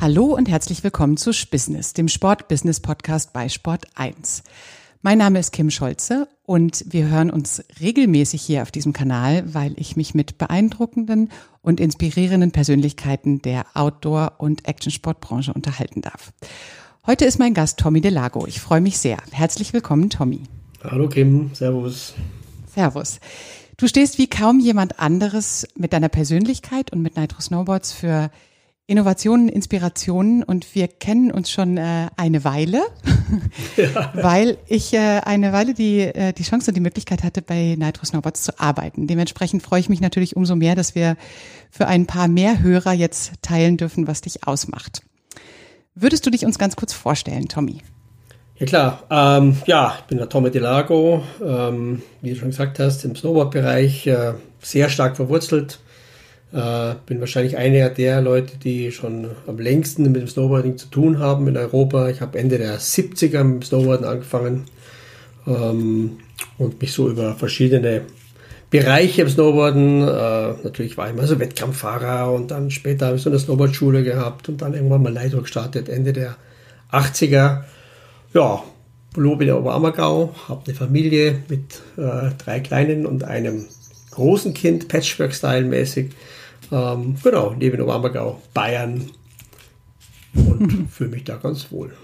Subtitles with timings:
[0.00, 4.44] Hallo und herzlich willkommen zu Spissness, dem Sport-Business-Podcast bei Sport 1.
[5.02, 9.74] Mein Name ist Kim Scholze und wir hören uns regelmäßig hier auf diesem Kanal, weil
[9.76, 11.28] ich mich mit beeindruckenden
[11.60, 16.32] und inspirierenden Persönlichkeiten der Outdoor- und Actionsportbranche unterhalten darf.
[17.06, 18.46] Heute ist mein Gast Tommy Delago.
[18.46, 19.18] Ich freue mich sehr.
[19.32, 20.44] Herzlich willkommen, Tommy.
[20.82, 22.14] Hallo Kim, Servus.
[22.74, 23.20] Servus.
[23.76, 28.30] Du stehst wie kaum jemand anderes mit deiner Persönlichkeit und mit Nitro Snowboards für
[28.86, 32.82] Innovationen, Inspirationen und wir kennen uns schon äh, eine Weile,
[33.76, 34.10] ja.
[34.14, 38.04] weil ich äh, eine Weile die, äh, die Chance und die Möglichkeit hatte, bei Nitro
[38.04, 39.06] Snowboards zu arbeiten.
[39.06, 41.16] Dementsprechend freue ich mich natürlich umso mehr, dass wir
[41.70, 45.02] für ein paar mehr Hörer jetzt teilen dürfen, was dich ausmacht.
[45.94, 47.82] Würdest du dich uns ganz kurz vorstellen, Tommy?
[48.58, 53.04] Ja klar, ähm, ja, ich bin der Tommy Delago, ähm, wie du schon gesagt hast,
[53.04, 55.78] im Snowboard-Bereich äh, sehr stark verwurzelt
[56.52, 61.18] äh, bin wahrscheinlich einer der Leute, die schon am längsten mit dem Snowboarding zu tun
[61.18, 62.08] haben in Europa.
[62.08, 64.64] Ich habe Ende der 70er mit dem Snowboarden angefangen
[65.46, 66.18] ähm,
[66.58, 68.02] und mich so über verschiedene
[68.70, 73.22] Bereiche im Snowboarden, äh, natürlich war ich mal so Wettkampffahrer und dann später habe ich
[73.22, 76.36] so eine Snowboardschule gehabt und dann irgendwann mal Leitdruck gestartet, Ende der
[76.92, 77.64] 80er.
[78.32, 78.62] Ja,
[79.16, 83.66] lebe in der Oberammergau, habe eine Familie mit äh, drei Kleinen und einem
[84.12, 86.10] großen Kind, Patchwork-Style mäßig.
[86.72, 89.10] Ähm, genau, lebe in Oberammergau, Bayern
[90.34, 91.94] und fühle mich da ganz wohl.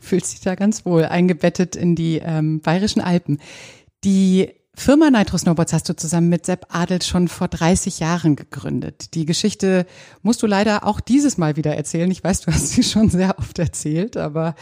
[0.00, 3.38] Fühlt sich da ganz wohl, eingebettet in die ähm, bayerischen Alpen.
[4.04, 9.14] Die Firma Nitro Snowboards hast du zusammen mit Sepp Adelt schon vor 30 Jahren gegründet.
[9.14, 9.86] Die Geschichte
[10.22, 12.10] musst du leider auch dieses Mal wieder erzählen.
[12.10, 14.54] Ich weiß, du hast sie schon sehr oft erzählt, aber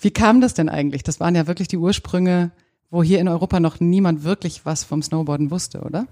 [0.00, 1.02] wie kam das denn eigentlich?
[1.02, 2.50] Das waren ja wirklich die Ursprünge,
[2.90, 6.06] wo hier in Europa noch niemand wirklich was vom Snowboarden wusste, oder?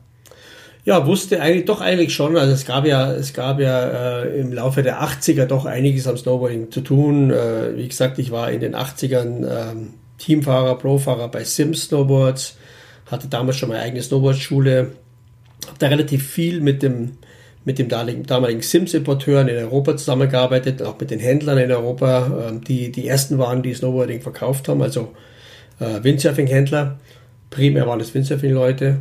[0.87, 2.37] Ja, wusste eigentlich doch eigentlich schon.
[2.37, 6.17] Also es gab ja, es gab ja äh, im Laufe der 80er doch einiges am
[6.17, 7.33] Snowboarding zu tun.
[7.33, 9.75] Äh, wie gesagt, ich war in den 80ern äh,
[10.19, 12.57] Teamfahrer, Profahrer bei Sims Snowboards,
[13.07, 14.93] hatte damals schon meine eigene Snowboardschule,
[15.67, 17.19] habe da relativ viel mit dem
[17.65, 22.93] mit dem damaligen Sims-Importeuren in Europa zusammengearbeitet, auch mit den Händlern in Europa, ähm, die
[22.93, 25.13] die ersten waren, die Snowboarding verkauft haben, also
[25.81, 27.01] äh, Windsurfing-Händler.
[27.51, 28.99] Primär waren es Windsurfing-Leute.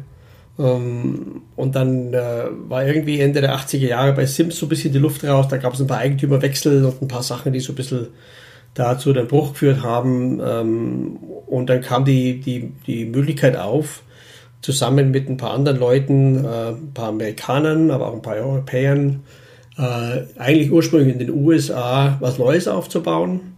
[0.57, 4.93] Ähm, und dann äh, war irgendwie Ende der 80er Jahre bei Sims so ein bisschen
[4.93, 5.47] die Luft raus.
[5.49, 8.07] Da gab es ein paar Eigentümerwechsel und ein paar Sachen, die so ein bisschen
[8.73, 10.39] dazu den Bruch geführt haben.
[10.45, 11.17] Ähm,
[11.47, 14.03] und dann kam die, die, die Möglichkeit auf,
[14.61, 19.23] zusammen mit ein paar anderen Leuten, äh, ein paar Amerikanern, aber auch ein paar Europäern,
[19.77, 23.55] äh, eigentlich ursprünglich in den USA was Neues aufzubauen.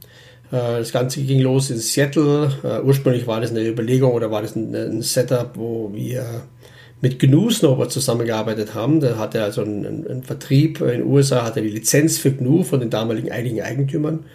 [0.51, 2.51] Äh, das Ganze ging los in Seattle.
[2.63, 6.25] Äh, ursprünglich war das eine Überlegung oder war das ein, ein Setup, wo wir
[7.01, 8.99] mit GNU Snowboard zusammengearbeitet haben.
[8.99, 12.63] Da hatte also ein, ein, ein Vertrieb in den USA, hatte die Lizenz für GNU
[12.63, 14.25] von den damaligen einigen Eigentümern.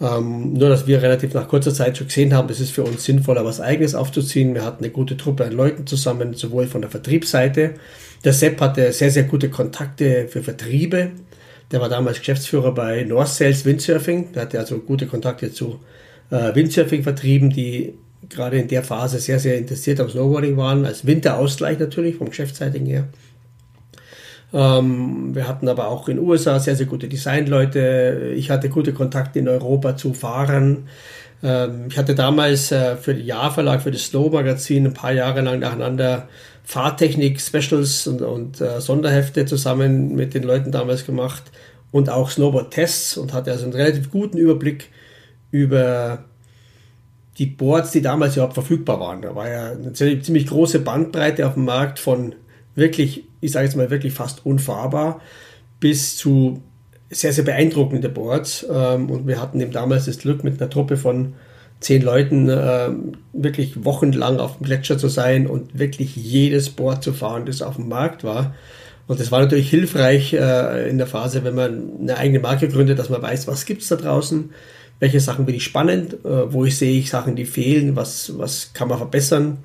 [0.00, 3.04] Ähm, nur, dass wir relativ nach kurzer Zeit schon gesehen haben, es ist für uns
[3.04, 4.54] sinnvoller, was Eigenes aufzuziehen.
[4.54, 7.74] Wir hatten eine gute Truppe an Leuten zusammen, sowohl von der Vertriebsseite.
[8.24, 11.10] Der Sepp hatte sehr, sehr gute Kontakte für Vertriebe.
[11.70, 14.32] Der war damals Geschäftsführer bei North Sales Windsurfing.
[14.32, 15.80] Der hatte also gute Kontakte zu
[16.30, 17.94] äh, Windsurfing-Vertrieben, die
[18.28, 22.86] gerade in der Phase sehr, sehr interessiert am Snowboarding waren, als Winterausgleich natürlich vom Geschäftsseitigen
[22.86, 23.08] her.
[24.52, 28.32] Ähm, wir hatten aber auch in den USA sehr, sehr gute Designleute.
[28.36, 30.88] Ich hatte gute Kontakte in Europa zu Fahrern.
[31.42, 35.40] Ähm, ich hatte damals äh, für den Jahrverlag, für das Slow Magazin ein paar Jahre
[35.40, 36.28] lang nacheinander
[36.64, 41.44] Fahrtechnik-Specials und, und äh, Sonderhefte zusammen mit den Leuten damals gemacht
[41.92, 44.90] und auch Snowboard-Tests und hatte also einen relativ guten Überblick
[45.50, 46.24] über
[47.40, 49.22] die Boards, die damals überhaupt verfügbar waren.
[49.22, 52.34] Da war ja eine ziemlich große Bandbreite auf dem Markt von
[52.74, 55.22] wirklich, ich sage jetzt mal wirklich fast unfahrbar
[55.80, 56.62] bis zu
[57.08, 58.66] sehr, sehr beeindruckende Boards.
[58.70, 61.32] Ähm, und wir hatten eben damals das Glück, mit einer Truppe von
[61.80, 67.14] zehn Leuten ähm, wirklich wochenlang auf dem Gletscher zu sein und wirklich jedes Board zu
[67.14, 68.54] fahren, das auf dem Markt war.
[69.06, 72.98] Und das war natürlich hilfreich äh, in der Phase, wenn man eine eigene Marke gründet,
[72.98, 74.50] dass man weiß, was gibt es da draußen
[75.00, 78.72] welche Sachen bin ich spannend, äh, wo ich sehe ich Sachen, die fehlen, was, was
[78.74, 79.58] kann man verbessern.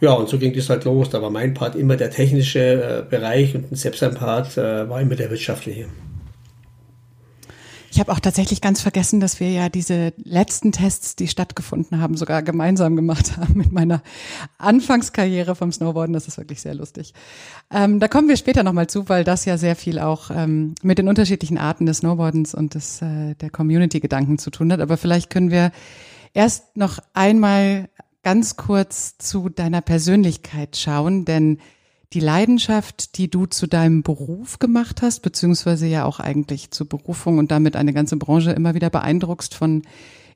[0.00, 1.10] Ja, und so ging das halt los.
[1.10, 5.00] Da war mein Part immer der technische äh, Bereich und selbst ein Part äh, war
[5.00, 5.86] immer der wirtschaftliche.
[7.96, 12.14] Ich habe auch tatsächlich ganz vergessen, dass wir ja diese letzten Tests, die stattgefunden haben,
[12.14, 14.02] sogar gemeinsam gemacht haben mit meiner
[14.58, 16.12] Anfangskarriere vom Snowboarden.
[16.12, 17.14] Das ist wirklich sehr lustig.
[17.70, 20.98] Ähm, da kommen wir später nochmal zu, weil das ja sehr viel auch ähm, mit
[20.98, 24.80] den unterschiedlichen Arten des Snowboardens und des, äh, der Community-Gedanken zu tun hat.
[24.80, 25.72] Aber vielleicht können wir
[26.34, 27.88] erst noch einmal
[28.22, 31.60] ganz kurz zu deiner Persönlichkeit schauen, denn
[32.12, 37.38] die Leidenschaft, die du zu deinem Beruf gemacht hast, beziehungsweise ja auch eigentlich zur Berufung
[37.38, 39.82] und damit eine ganze Branche immer wieder beeindruckst von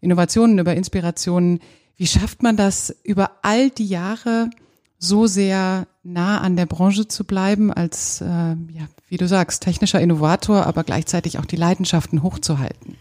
[0.00, 1.60] Innovationen über Inspirationen.
[1.96, 4.50] Wie schafft man das über all die Jahre
[4.98, 10.00] so sehr nah an der Branche zu bleiben, als, äh, ja, wie du sagst, technischer
[10.00, 12.96] Innovator, aber gleichzeitig auch die Leidenschaften hochzuhalten?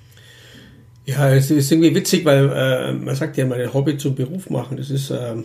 [1.05, 4.49] Ja, es ist irgendwie witzig, weil äh, man sagt ja mal, ein Hobby zum Beruf
[4.49, 4.77] machen.
[4.77, 5.35] Das ist äh,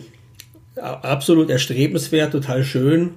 [0.81, 3.15] absolut erstrebenswert, total schön.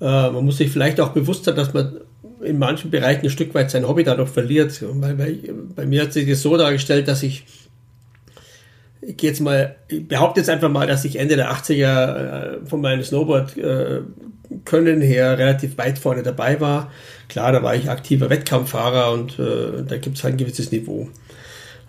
[0.00, 2.00] Äh, man muss sich vielleicht auch bewusst sein, dass man
[2.42, 4.82] in manchen Bereichen ein Stück weit sein Hobby dadurch verliert.
[4.82, 5.38] Weil, weil
[5.74, 7.44] bei mir hat sich das so dargestellt, dass ich
[9.06, 12.66] ich gehe jetzt mal, ich behaupte jetzt einfach mal, dass ich Ende der 80er äh,
[12.66, 14.00] von meinem Snowboard äh,
[15.00, 16.90] her relativ weit vorne dabei war.
[17.28, 21.08] Klar, da war ich aktiver Wettkampffahrer und äh, da gibt es halt ein gewisses Niveau.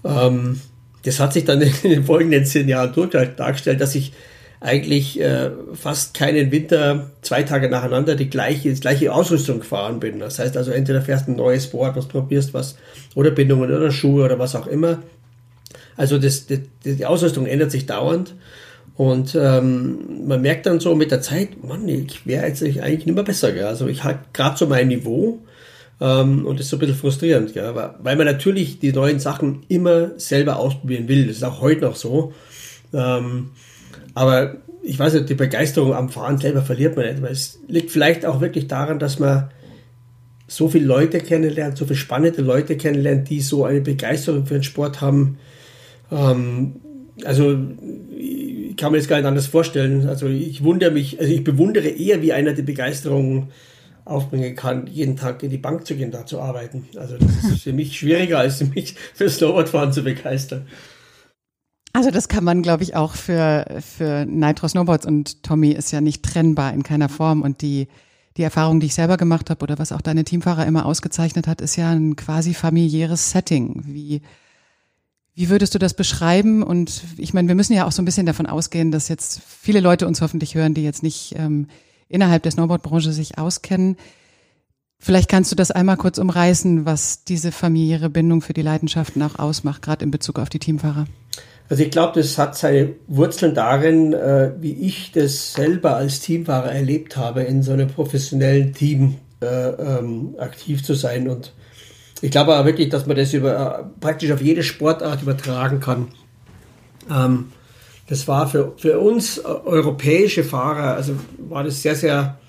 [0.04, 0.62] Ähm,
[1.04, 4.14] das hat sich dann in den folgenden zehn Jahren durch dargestellt, dass ich
[4.60, 10.20] eigentlich äh, fast keinen Winter zwei Tage nacheinander die gleiche, die gleiche Ausrüstung gefahren bin.
[10.20, 12.76] Das heißt also, entweder fährst ein neues Board, was probierst, was,
[13.14, 15.00] oder Bindungen oder Schuhe oder was auch immer.
[15.96, 18.34] Also das, das, die Ausrüstung ändert sich dauernd.
[18.96, 23.16] Und ähm, man merkt dann so mit der Zeit, Mann, ich wäre jetzt eigentlich nicht
[23.16, 23.52] mehr besser.
[23.52, 23.66] Gell?
[23.66, 25.40] Also ich habe gerade so mein Niveau
[26.02, 27.76] ähm, und das ist so ein bisschen frustrierend, gell?
[27.76, 31.28] weil man natürlich die neuen Sachen immer selber ausprobieren will.
[31.28, 32.34] Das ist auch heute noch so.
[32.92, 33.52] Ähm,
[34.18, 37.22] aber ich weiß nicht, die Begeisterung am Fahren selber verliert man nicht.
[37.22, 39.52] Weil es liegt vielleicht auch wirklich daran, dass man
[40.48, 44.64] so viele Leute kennenlernt, so viele spannende Leute kennenlernt, die so eine Begeisterung für den
[44.64, 45.38] Sport haben,
[46.12, 46.78] ähm,
[47.26, 47.58] also
[48.18, 50.08] ich kann mir das gar nicht anders vorstellen.
[50.08, 53.50] Also ich wundere mich, also ich bewundere eher, wie einer die Begeisterung
[54.04, 56.88] aufbringen kann, jeden Tag in die Bank zu gehen, da zu arbeiten.
[56.96, 60.66] Also das ist für mich schwieriger, als mich für Snowboardfahren zu begeistern.
[61.98, 66.00] Also das kann man, glaube ich, auch für, für Nitro Snowboards und Tommy ist ja
[66.00, 67.42] nicht trennbar in keiner Form.
[67.42, 67.88] Und die,
[68.38, 71.60] die Erfahrung, die ich selber gemacht habe oder was auch deine Teamfahrer immer ausgezeichnet hat,
[71.60, 73.82] ist ja ein quasi familiäres Setting.
[73.88, 74.22] Wie,
[75.34, 76.62] wie würdest du das beschreiben?
[76.62, 79.80] Und ich meine, wir müssen ja auch so ein bisschen davon ausgehen, dass jetzt viele
[79.80, 81.66] Leute uns hoffentlich hören, die jetzt nicht ähm,
[82.10, 83.98] innerhalb der Snowboardbranche sich auskennen.
[85.00, 89.40] Vielleicht kannst du das einmal kurz umreißen, was diese familiäre Bindung für die Leidenschaften auch
[89.40, 91.08] ausmacht, gerade in Bezug auf die Teamfahrer.
[91.70, 96.72] Also ich glaube, das hat seine Wurzeln darin, äh, wie ich das selber als Teamfahrer
[96.72, 101.54] erlebt habe, in so einem professionellen Team äh, ähm, aktiv zu sein und
[102.22, 106.08] ich glaube aber wirklich, dass man das über, äh, praktisch auf jede Sportart übertragen kann.
[107.10, 107.52] Ähm,
[108.08, 112.40] das war für, für uns äh, europäische Fahrer, also war das sehr, sehr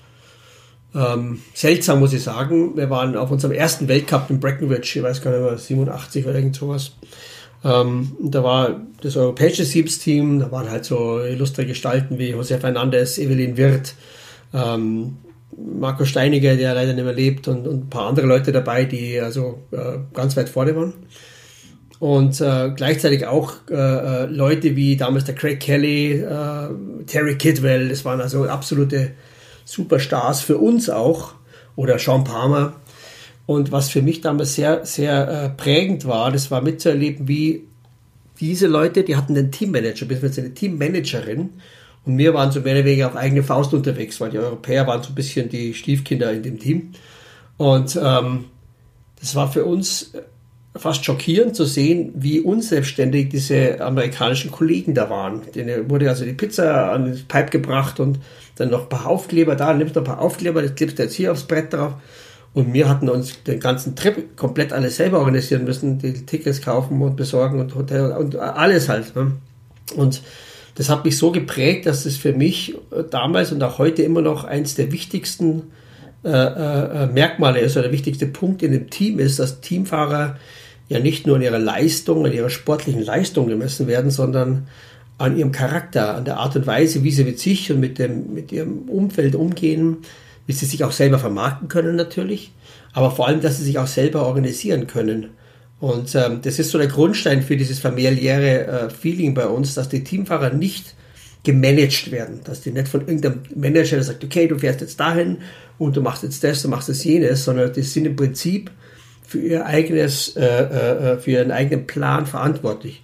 [0.95, 2.75] ähm, seltsam, muss ich sagen.
[2.75, 6.35] Wir waren auf unserem ersten Weltcup in Breckenridge, ich weiß gar nicht mehr, 87 oder
[6.35, 6.93] irgend sowas.
[7.63, 13.17] Ähm, da war das europäische Siebsteam, da waren halt so illustre Gestalten wie José Fernandez,
[13.17, 13.95] Evelyn Wirth,
[14.53, 15.17] ähm,
[15.57, 19.19] Marco Steiniger, der leider nicht mehr lebt, und, und ein paar andere Leute dabei, die
[19.19, 20.93] also äh, ganz weit vorne waren.
[21.99, 26.69] Und äh, gleichzeitig auch äh, äh Leute wie damals der Craig Kelly, äh,
[27.07, 29.11] Terry Kidwell, das waren also absolute
[29.65, 31.33] Superstars für uns auch,
[31.75, 32.73] oder Sean Palmer.
[33.49, 37.63] Und was für mich damals sehr, sehr äh, prägend war, das war mitzuerleben, wie
[38.39, 41.49] diese Leute, die hatten einen Teammanager, beziehungsweise eine Teammanagerin,
[42.05, 45.01] und wir waren so mehr oder weniger auf eigene Faust unterwegs, weil die Europäer waren
[45.01, 46.91] so ein bisschen die Stiefkinder in dem Team.
[47.57, 48.45] Und ähm,
[49.19, 50.13] das war für uns
[50.75, 55.41] fast schockierend zu sehen, wie unselbstständig diese amerikanischen Kollegen da waren.
[55.55, 58.19] Denen wurde also die Pizza an das Pipe gebracht und
[58.57, 61.15] dann noch ein paar Aufkleber da, nimmst noch ein paar Aufkleber, das klebst du jetzt
[61.15, 61.95] hier aufs Brett drauf.
[62.53, 67.01] Und wir hatten uns den ganzen Trip komplett alles selber organisieren müssen, die Tickets kaufen
[67.01, 69.15] und besorgen und Hotel und alles halt.
[69.15, 69.33] Ne?
[69.95, 70.21] Und
[70.75, 74.21] das hat mich so geprägt, dass es für mich äh, damals und auch heute immer
[74.21, 75.63] noch eins der wichtigsten
[76.23, 80.37] äh, äh, Merkmale ist oder der wichtigste Punkt in dem Team ist, dass Teamfahrer
[80.89, 84.67] ja nicht nur an ihrer Leistung, an ihrer sportlichen Leistung gemessen werden, sondern
[85.17, 88.33] an ihrem Charakter, an der Art und Weise, wie sie mit sich und mit, dem,
[88.33, 89.97] mit ihrem Umfeld umgehen,
[90.49, 92.51] wie sie sich auch selber vermarkten können natürlich,
[92.93, 95.29] aber vor allem, dass sie sich auch selber organisieren können.
[95.79, 99.89] Und ähm, das ist so der Grundstein für dieses familiäre äh, Feeling bei uns, dass
[99.89, 100.95] die Teamfahrer nicht
[101.43, 105.37] gemanagt werden, dass die nicht von irgendeinem Manager der sagt, okay, du fährst jetzt dahin
[105.77, 108.71] und du machst jetzt das, du machst jetzt jenes, sondern die sind im Prinzip
[109.21, 113.03] für ihr eigenes, äh, äh, für ihren eigenen Plan verantwortlich.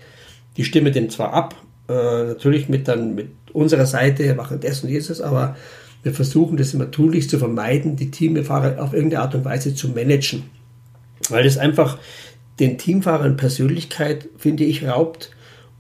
[0.57, 1.53] Die stimmen den zwar ab,
[1.89, 5.55] äh, natürlich mit dann mit unserer Seite, machen das und dieses, aber
[6.05, 9.89] wir versuchen das immer tunlichst zu vermeiden, die Teamfahrer auf irgendeine Art und Weise zu
[9.89, 10.43] managen.
[11.29, 11.97] Weil das einfach
[12.59, 15.31] den Teamfahrern Persönlichkeit, finde ich, raubt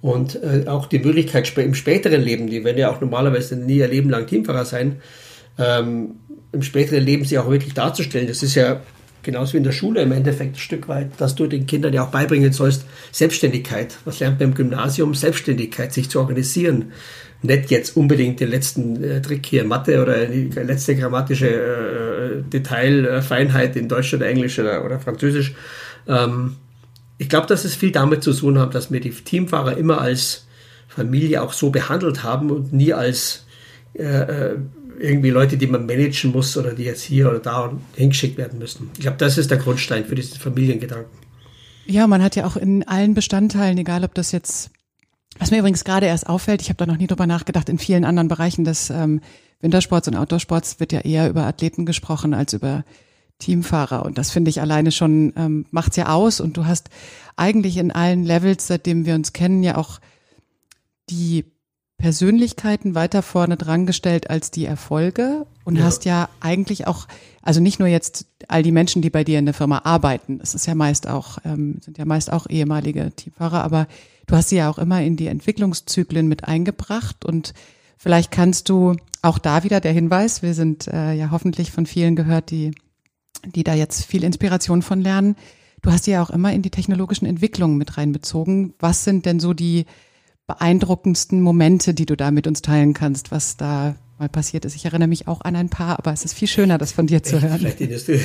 [0.01, 3.87] und äh, auch die Möglichkeit im späteren Leben, die werden ja auch normalerweise nie ihr
[3.87, 4.95] Leben lang Teamfahrer sein,
[5.59, 6.15] ähm,
[6.51, 8.25] im späteren Leben sie auch wirklich darzustellen.
[8.25, 8.81] Das ist ja
[9.25, 12.05] genauso wie in der Schule im Endeffekt ein Stück weit, dass du den Kindern ja
[12.05, 13.97] auch beibringen sollst, Selbstständigkeit.
[14.05, 15.13] Was lernt man im Gymnasium?
[15.13, 16.93] Selbstständigkeit, sich zu organisieren.
[17.41, 23.75] Nicht jetzt unbedingt den letzten äh, Trick hier, Mathe oder die letzte grammatische äh, Detailfeinheit
[23.75, 25.53] in Deutsch oder Englisch oder, oder Französisch.
[26.07, 26.55] Ähm,
[27.17, 30.47] ich glaube, dass es viel damit zu tun hat, dass wir die Teamfahrer immer als
[30.87, 33.45] Familie auch so behandelt haben und nie als
[33.93, 34.57] äh, äh
[34.99, 38.89] irgendwie Leute, die man managen muss oder die jetzt hier oder da hingeschickt werden müssen.
[38.95, 41.11] Ich glaube, das ist der Grundstein für diesen Familiengedanken.
[41.85, 44.71] Ja, man hat ja auch in allen Bestandteilen, egal ob das jetzt,
[45.37, 48.05] was mir übrigens gerade erst auffällt, ich habe da noch nie drüber nachgedacht, in vielen
[48.05, 49.21] anderen Bereichen des ähm,
[49.61, 52.83] Wintersports und Outdoorsports wird ja eher über Athleten gesprochen als über
[53.39, 54.05] Teamfahrer.
[54.05, 56.39] Und das finde ich alleine schon, ähm, macht's ja aus.
[56.39, 56.89] Und du hast
[57.35, 59.99] eigentlich in allen Levels, seitdem wir uns kennen, ja auch
[61.09, 61.45] die
[61.97, 65.83] Persönlichkeiten weiter vorne dran gestellt als die Erfolge und ja.
[65.85, 67.07] hast ja eigentlich auch,
[67.41, 70.55] also nicht nur jetzt all die Menschen, die bei dir in der Firma arbeiten, es
[70.55, 73.87] ist ja meist auch, ähm, sind ja meist auch ehemalige Teamfahrer, aber
[74.27, 77.53] du hast sie ja auch immer in die Entwicklungszyklen mit eingebracht und
[77.97, 82.15] vielleicht kannst du auch da wieder der Hinweis, wir sind äh, ja hoffentlich von vielen
[82.15, 82.71] gehört, die,
[83.45, 85.35] die da jetzt viel Inspiration von lernen.
[85.81, 88.73] Du hast sie ja auch immer in die technologischen Entwicklungen mit reinbezogen.
[88.79, 89.85] Was sind denn so die
[90.47, 94.75] beeindruckendsten Momente, die du da mit uns teilen kannst, was da mal passiert ist.
[94.75, 97.23] Ich erinnere mich auch an ein paar, aber es ist viel schöner, das von dir
[97.23, 97.59] zu hören.
[97.59, 98.17] Vielleicht, du,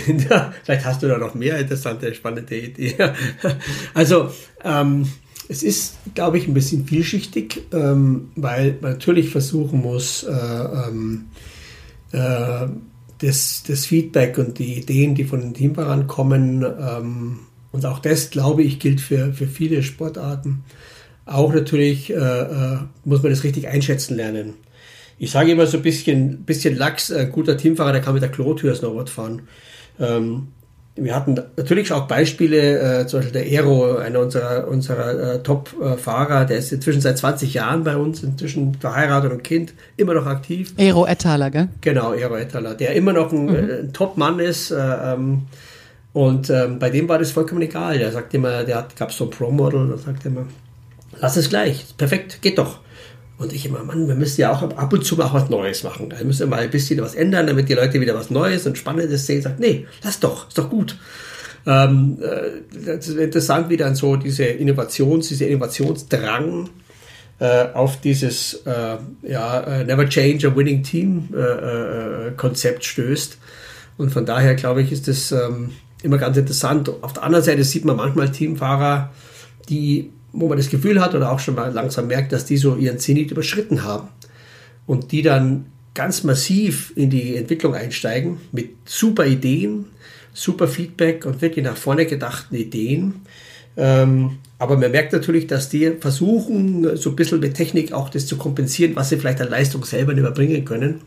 [0.63, 2.95] vielleicht hast du da noch mehr interessante, spannende Ideen.
[3.95, 4.31] Also,
[4.63, 5.07] ähm,
[5.49, 11.27] es ist, glaube ich, ein bisschen vielschichtig, ähm, weil man natürlich versuchen muss, äh, ähm,
[12.13, 12.69] äh,
[13.19, 17.41] das, das, Feedback und die Ideen, die von den Teamfahrern kommen, ähm,
[17.73, 20.65] und auch das, glaube ich, gilt für, für viele Sportarten,
[21.27, 24.55] auch natürlich äh, äh, muss man das richtig einschätzen lernen.
[25.19, 28.31] Ich sage immer so ein bisschen, bisschen Lachs, ein guter Teamfahrer, der kann mit der
[28.31, 29.43] Klotür Snowboard fahren.
[29.99, 30.49] Ähm,
[30.97, 36.45] wir hatten natürlich auch Beispiele, äh, zum Beispiel der Aero, einer unserer, unserer äh, Top-Fahrer,
[36.45, 40.75] der ist inzwischen seit 20 Jahren bei uns, inzwischen verheiratet und Kind, immer noch aktiv.
[40.79, 41.69] Aero Ettaler, gell?
[41.81, 43.55] Genau, Aero Ettaler, der immer noch ein, mhm.
[43.55, 44.71] Äh, ein Top-Mann ist.
[44.71, 45.43] Äh, ähm,
[46.13, 47.99] und ähm, bei dem war das vollkommen egal.
[47.99, 50.47] Der sagt immer, der gab so ein Pro-Model, da sagt immer,
[51.21, 52.81] lass es gleich, perfekt, geht doch.
[53.39, 56.11] Und ich immer, Mann, wir müssen ja auch ab und zu mal was Neues machen.
[56.11, 58.77] Da müssen wir mal ein bisschen was ändern, damit die Leute wieder was Neues und
[58.77, 59.41] Spannendes sehen.
[59.41, 60.99] Sagt, nee, lass doch, ist doch gut.
[61.67, 66.69] Ähm, äh, das ist interessant, wie dann so diese Innovations, dieser Innovationsdrang
[67.39, 73.39] äh, auf dieses äh, ja, äh, Never Change a Winning Team äh, äh, Konzept stößt.
[73.97, 75.71] Und von daher glaube ich, ist das ähm,
[76.03, 76.91] immer ganz interessant.
[77.01, 79.11] Auf der anderen Seite sieht man manchmal Teamfahrer,
[79.71, 82.77] die wo man das Gefühl hat oder auch schon mal langsam merkt, dass die so
[82.77, 84.09] ihren Zenit überschritten haben
[84.87, 89.87] und die dann ganz massiv in die Entwicklung einsteigen mit super Ideen,
[90.33, 93.15] super Feedback und wirklich nach vorne gedachten Ideen.
[93.77, 98.27] Ähm, aber man merkt natürlich, dass die versuchen, so ein bisschen mit Technik auch das
[98.27, 101.01] zu kompensieren, was sie vielleicht an Leistung selber nicht überbringen können.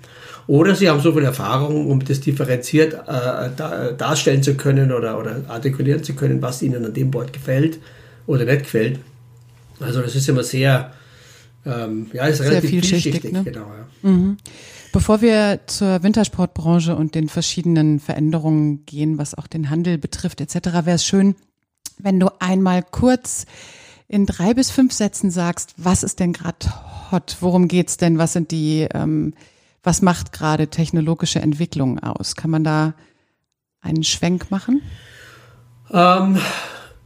[0.48, 5.18] Oder sie haben so viel Erfahrung, um das differenziert äh, da, darstellen zu können oder,
[5.20, 7.80] oder artikulieren zu können, was ihnen an dem Board gefällt
[8.28, 9.00] oder nicht gefällt.
[9.80, 10.94] Also das ist immer sehr,
[11.66, 13.22] ähm, ja, ist sehr relativ vielschichtig.
[13.22, 13.44] vielschichtig ne?
[13.44, 14.10] genau, ja.
[14.10, 14.38] mhm.
[14.92, 20.86] Bevor wir zur Wintersportbranche und den verschiedenen Veränderungen gehen, was auch den Handel betrifft etc.,
[20.86, 21.36] wäre es schön,
[21.98, 23.46] wenn du einmal kurz
[24.08, 26.68] in drei bis fünf Sätzen sagst, was ist denn gerade
[27.12, 27.38] hot?
[27.40, 28.20] Worum geht's denn?
[28.20, 29.34] Was sind die, ähm,
[29.82, 32.36] was macht gerade technologische Entwicklung aus?
[32.36, 32.94] Kann man da
[33.82, 34.82] einen Schwenk machen?
[35.92, 36.38] Ähm,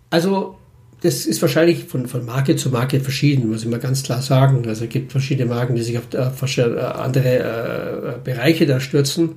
[0.09, 0.56] also
[1.01, 4.67] das ist wahrscheinlich von, von Marke zu Marke verschieden, muss ich mal ganz klar sagen.
[4.67, 9.35] Also es gibt verschiedene Marken, die sich auf äh, äh, andere äh, Bereiche da stürzen.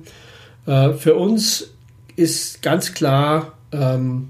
[0.65, 1.71] Äh, für uns
[2.15, 4.29] ist ganz klar, ähm,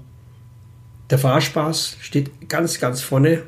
[1.10, 3.42] der Fahrspaß steht ganz, ganz vorne.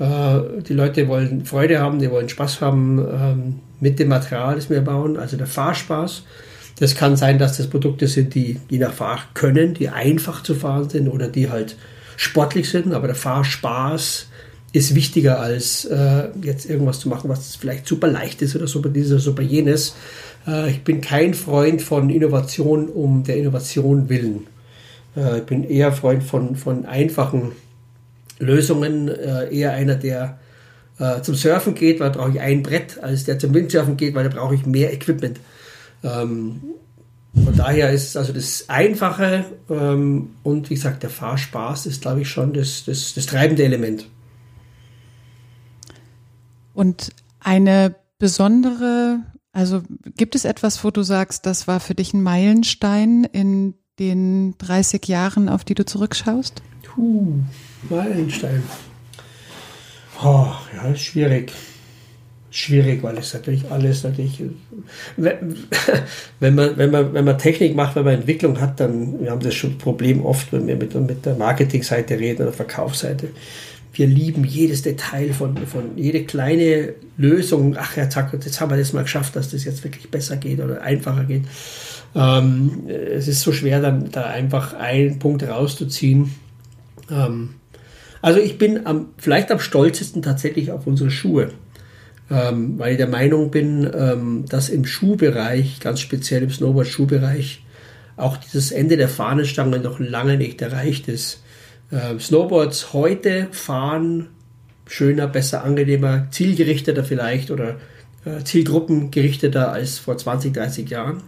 [0.00, 4.70] Äh, die Leute wollen Freude haben, die wollen Spaß haben ähm, mit dem Material, das
[4.70, 5.16] wir bauen.
[5.16, 6.24] Also der Fahrspaß.
[6.80, 10.56] Das kann sein, dass das Produkte sind, die je nach Fahr können, die einfach zu
[10.56, 11.76] fahren sind oder die halt
[12.16, 14.28] sportlich sind, aber der Fahrspaß
[14.72, 18.88] ist wichtiger als äh, jetzt irgendwas zu machen, was vielleicht super leicht ist oder super
[18.88, 19.94] dieses oder super jenes.
[20.46, 24.46] Äh, ich bin kein Freund von Innovation um der Innovation willen.
[25.16, 27.52] Äh, ich bin eher Freund von, von einfachen
[28.40, 30.38] Lösungen, äh, eher einer, der
[30.98, 34.14] äh, zum Surfen geht, weil da brauche ich ein Brett, als der zum Windsurfen geht,
[34.14, 35.38] weil da brauche ich mehr Equipment.
[36.02, 36.60] Ähm,
[37.42, 42.22] von daher ist es also das Einfache ähm, und wie gesagt, der Fahrspaß ist, glaube
[42.22, 44.08] ich, schon das, das, das treibende Element.
[46.74, 49.20] Und eine besondere,
[49.52, 49.82] Also
[50.16, 55.06] gibt es etwas, wo du sagst, das war für dich ein Meilenstein in den 30
[55.06, 56.62] Jahren, auf die du zurückschaust?
[56.82, 57.34] Puh,
[57.88, 58.62] Meilenstein.
[60.22, 61.52] Oh, ja, ist schwierig.
[62.56, 64.40] Schwierig, weil es natürlich alles natürlich.
[65.16, 69.40] Wenn man, wenn man, wenn man Technik macht, wenn man Entwicklung hat, dann, wir haben
[69.40, 73.30] das schon Problem oft, wenn wir mit, mit der Marketingseite reden oder Verkaufsseite
[73.98, 77.76] wir lieben jedes Detail von, von jede kleine Lösung.
[77.78, 80.60] Ach ja, zack, jetzt haben wir das mal geschafft, dass das jetzt wirklich besser geht
[80.60, 81.44] oder einfacher geht.
[82.14, 86.34] Ähm, es ist so schwer, dann da einfach einen Punkt rauszuziehen.
[87.10, 87.50] Ähm,
[88.20, 91.50] also ich bin am, vielleicht am stolzesten tatsächlich auf unsere Schuhe,
[92.34, 97.64] ähm, weil ich der Meinung bin, ähm, dass im Schuhbereich, ganz speziell im Snowboard-Schuhbereich,
[98.16, 101.44] auch dieses Ende der Fahnenstange noch lange nicht erreicht ist
[101.90, 104.28] äh, Snowboards heute fahren
[104.86, 107.76] schöner, besser, angenehmer, zielgerichteter vielleicht oder
[108.24, 111.22] äh, zielgruppengerichteter als vor 20, 30 Jahren.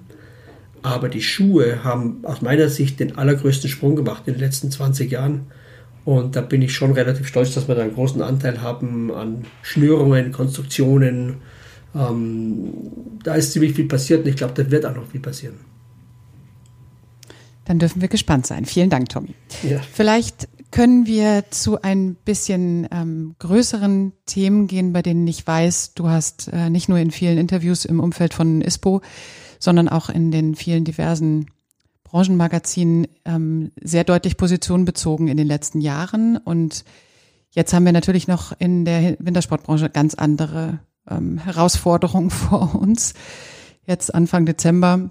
[0.83, 5.11] Aber die Schuhe haben aus meiner Sicht den allergrößten Sprung gemacht in den letzten 20
[5.11, 5.47] Jahren.
[6.07, 9.45] Und da bin ich schon relativ stolz, dass wir da einen großen Anteil haben an
[9.63, 11.39] Schnürungen, Konstruktionen.
[11.97, 12.69] Ähm,
[13.25, 15.57] da ist ziemlich viel passiert und ich glaube, da wird auch noch viel passieren.
[17.65, 18.67] Dann dürfen wir gespannt sein.
[18.67, 19.35] Vielen Dank, Tommy.
[19.69, 19.81] Ja.
[19.81, 26.09] Vielleicht können wir zu ein bisschen ähm, größeren Themen gehen, bei denen ich weiß, du
[26.09, 29.03] hast äh, nicht nur in vielen Interviews im Umfeld von ISPO,
[29.59, 31.47] sondern auch in den vielen diversen
[32.17, 36.39] Branchenmagazinen ähm, sehr deutlich Position bezogen in den letzten Jahren.
[36.39, 36.87] Und
[37.51, 40.79] jetzt haben wir natürlich noch in der Wintersportbranche ganz andere
[41.11, 43.13] ähm, Herausforderungen vor uns.
[43.85, 45.11] Jetzt Anfang Dezember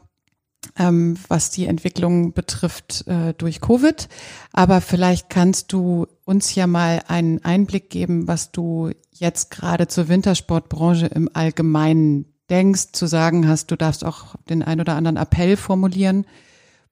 [0.80, 4.10] ähm, was die Entwicklung betrifft äh, durch Covid.
[4.52, 10.08] Aber vielleicht kannst du uns ja mal einen Einblick geben, was du jetzt gerade zur
[10.08, 13.70] Wintersportbranche im Allgemeinen denkst, zu sagen hast.
[13.70, 16.26] Du darfst auch den ein oder anderen Appell formulieren,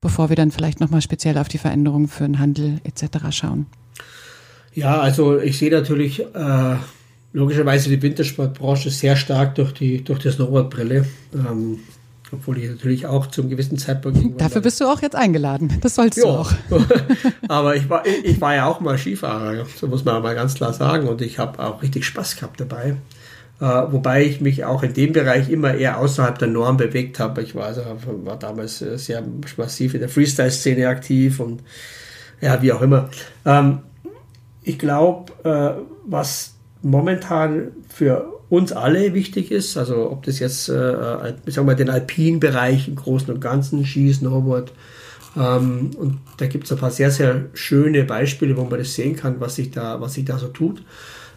[0.03, 3.31] bevor wir dann vielleicht nochmal speziell auf die Veränderungen für den Handel etc.
[3.31, 3.65] schauen.
[4.75, 6.75] Ja, also ich sehe natürlich äh,
[7.31, 11.05] logischerweise die Wintersportbranche sehr stark durch die, durch die Snowboardbrille.
[11.33, 11.79] Ähm,
[12.31, 14.41] obwohl ich natürlich auch zum gewissen Zeitpunkt.
[14.41, 15.77] Dafür bist du auch jetzt eingeladen.
[15.81, 16.23] Das sollst ja.
[16.23, 16.51] du auch.
[17.47, 20.73] Aber ich war, ich war ja auch mal Skifahrer, so muss man mal ganz klar
[20.73, 21.07] sagen.
[21.07, 22.95] Und ich habe auch richtig Spaß gehabt dabei.
[23.63, 27.41] Äh, wobei ich mich auch in dem Bereich immer eher außerhalb der Norm bewegt habe.
[27.41, 27.81] Ich war, also,
[28.25, 29.23] war damals sehr
[29.55, 31.63] massiv in der Freestyle-Szene aktiv und
[32.41, 33.09] ja, wie auch immer.
[33.45, 33.79] Ähm,
[34.63, 39.77] ich glaube, äh, was momentan für uns alle wichtig ist.
[39.77, 43.39] Also ob das jetzt, äh, äh ich sag mal, den alpinen Bereich im Großen und
[43.39, 44.73] Ganzen, Ski, Snowboard.
[45.37, 49.15] Ähm, und da gibt es ein paar sehr, sehr schöne Beispiele, wo man das sehen
[49.15, 50.83] kann, was sich da, was sich da so tut.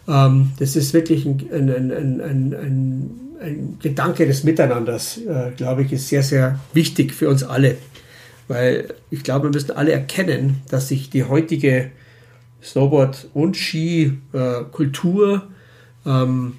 [0.07, 6.09] Ähm, das ist wirklich ein, ein, ein, ein, Gedanke des Miteinanders, äh, glaube ich, ist
[6.09, 7.77] sehr, sehr wichtig für uns alle.
[8.47, 11.91] Weil ich glaube, wir müssen alle erkennen, dass sich die heutige
[12.63, 15.43] Snowboard- und Ski-Kultur
[16.05, 16.53] äh, ähm,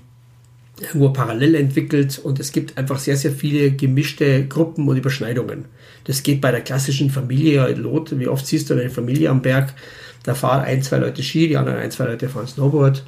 [0.81, 5.65] irgendwo parallel entwickelt und es gibt einfach sehr, sehr viele gemischte Gruppen und Überschneidungen.
[6.05, 9.75] Das geht bei der klassischen Familie Lot, wie oft siehst du eine Familie am Berg,
[10.23, 13.03] da fahren ein, zwei Leute Ski, die anderen ein, zwei Leute fahren Snowboard.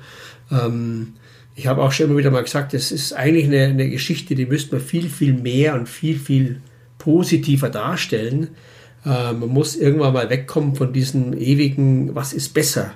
[0.50, 1.14] Ähm,
[1.54, 4.46] ich habe auch schon immer wieder mal gesagt, das ist eigentlich eine, eine Geschichte, die
[4.46, 6.62] müsste man viel, viel mehr und viel, viel
[6.98, 8.48] positiver darstellen.
[9.04, 12.92] Äh, man muss irgendwann mal wegkommen von diesem ewigen, was ist besser?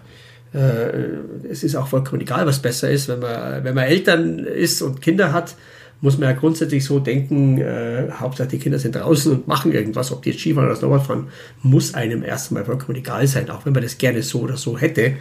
[0.53, 3.09] Äh, es ist auch vollkommen egal, was besser ist.
[3.09, 5.57] Wenn man, wenn man Eltern ist und Kinder hat,
[6.01, 10.13] muss man ja grundsätzlich so denken, äh, Hauptsache die Kinder sind draußen und machen irgendwas,
[10.13, 11.29] ob die jetzt Skifahren oder Snowboard fahren,
[11.63, 15.15] muss einem erstmal vollkommen egal sein, auch wenn man das gerne so oder so hätte,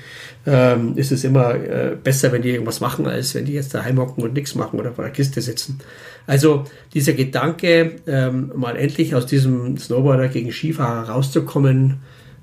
[0.46, 3.98] ähm, ist es immer äh, besser, wenn die irgendwas machen, als wenn die jetzt daheim
[3.98, 5.80] hocken und nichts machen oder vor der Kiste sitzen.
[6.28, 12.00] Also dieser Gedanke, ähm, mal endlich aus diesem Snowboarder gegen Skifahrer rauszukommen,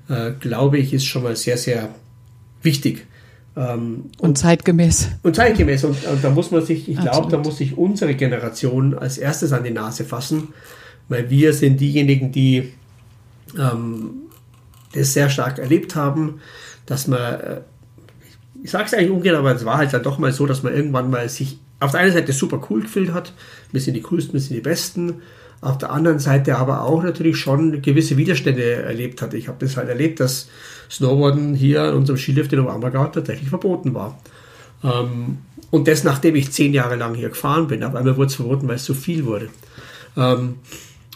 [0.09, 1.89] äh, glaube ich, ist schon mal sehr, sehr
[2.63, 3.05] wichtig.
[3.55, 5.09] Ähm, und, und, zeitgemäß.
[5.23, 5.83] Und zeitgemäß.
[5.83, 9.51] Und, und da muss man sich, ich glaube, da muss sich unsere Generation als erstes
[9.51, 10.49] an die Nase fassen,
[11.09, 12.71] weil wir sind diejenigen, die
[13.57, 14.11] ähm,
[14.93, 16.39] das sehr stark erlebt haben,
[16.85, 17.61] dass man, äh,
[18.63, 20.73] ich sage es eigentlich ungern, aber es war halt dann doch mal so, dass man
[20.73, 23.33] irgendwann mal sich auf der einen Seite super cool gefühlt hat,
[23.71, 25.21] wir sind die coolsten, wir sind die besten,
[25.61, 29.33] auf der anderen Seite aber auch natürlich schon gewisse Widerstände erlebt hat.
[29.33, 30.47] Ich habe das halt erlebt, dass
[30.91, 34.19] Snowboarden hier an unserem Skilift in Oberammergau tatsächlich verboten war.
[34.83, 37.83] Ähm, und das, nachdem ich zehn Jahre lang hier gefahren bin.
[37.83, 39.49] Auf einmal wurde es verboten, weil es zu viel wurde.
[40.17, 40.55] Ähm,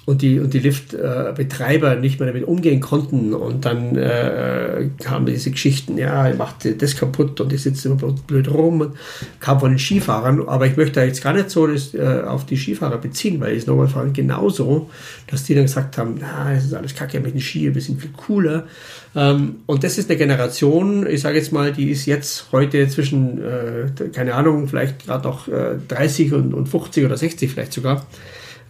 [0.06, 3.34] und die, und die Liftbetreiber nicht mehr damit umgehen konnten.
[3.34, 8.14] Und dann äh, kamen diese Geschichten, ja, er macht das kaputt und ich sitze immer
[8.28, 8.82] blöd rum.
[8.82, 8.96] Und
[9.40, 10.48] kam von den Skifahrern.
[10.48, 13.62] Aber ich möchte jetzt gar nicht so das, äh, auf die Skifahrer beziehen, weil die
[13.62, 14.90] Snowboardfahrer genauso,
[15.28, 18.00] dass die dann gesagt haben, na, das ist alles kacke mit den Ski, wir sind
[18.00, 18.66] viel cooler.
[19.16, 23.42] Ähm, und das ist eine Generation, ich sage jetzt mal, die ist jetzt heute zwischen,
[23.42, 28.06] äh, keine Ahnung, vielleicht gerade äh, 30 und, und 50 oder 60 vielleicht sogar.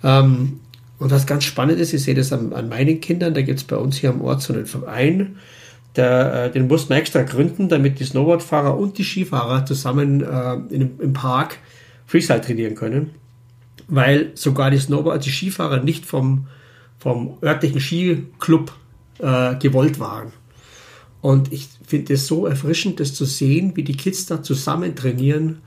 [0.03, 0.59] Ähm,
[0.97, 3.65] und was ganz spannend ist, ich sehe das an, an meinen Kindern, da gibt es
[3.65, 5.37] bei uns hier am Ort so einen Verein,
[5.95, 10.53] der, äh, den muss man extra gründen, damit die Snowboardfahrer und die Skifahrer zusammen äh,
[10.73, 11.57] in, im Park
[12.05, 13.11] Freestyle trainieren können.
[13.87, 16.47] Weil sogar die Snowboard, die Skifahrer nicht vom,
[16.97, 18.73] vom örtlichen Skiclub
[19.19, 20.33] äh, gewollt waren.
[21.21, 25.61] Und ich finde es so erfrischend, das zu sehen, wie die Kids da zusammen trainieren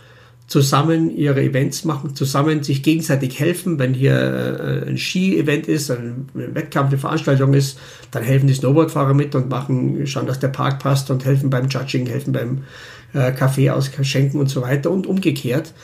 [0.49, 3.79] zusammen ihre Events machen, zusammen sich gegenseitig helfen.
[3.79, 7.79] Wenn hier äh, ein Ski-Event ist, ein Wettkampf, eine Veranstaltung ist,
[8.11, 11.69] dann helfen die Snowboardfahrer mit und machen, schauen, dass der Park passt und helfen beim
[11.69, 12.65] Judging, helfen beim
[13.13, 15.75] äh, Kaffee ausschenken und so weiter und umgekehrt.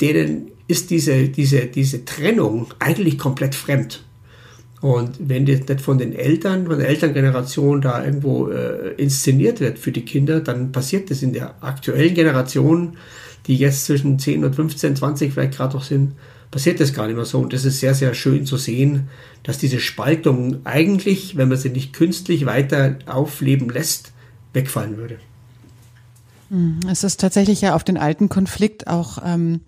[0.00, 4.02] Denen ist diese, diese, diese Trennung eigentlich komplett fremd.
[4.80, 9.78] Und wenn das nicht von den Eltern, von der Elterngeneration da irgendwo äh, inszeniert wird
[9.78, 12.96] für die Kinder, dann passiert das in der aktuellen Generation
[13.50, 16.12] die jetzt zwischen 10 und 15, 20 vielleicht gerade noch sind,
[16.52, 17.40] passiert das gar nicht mehr so.
[17.40, 19.08] Und das ist sehr, sehr schön zu sehen,
[19.42, 24.12] dass diese Spaltung eigentlich, wenn man sie nicht künstlich weiter aufleben lässt,
[24.52, 25.18] wegfallen würde.
[26.50, 29.62] Hm, es ist tatsächlich ja auf den alten Konflikt auch ähm,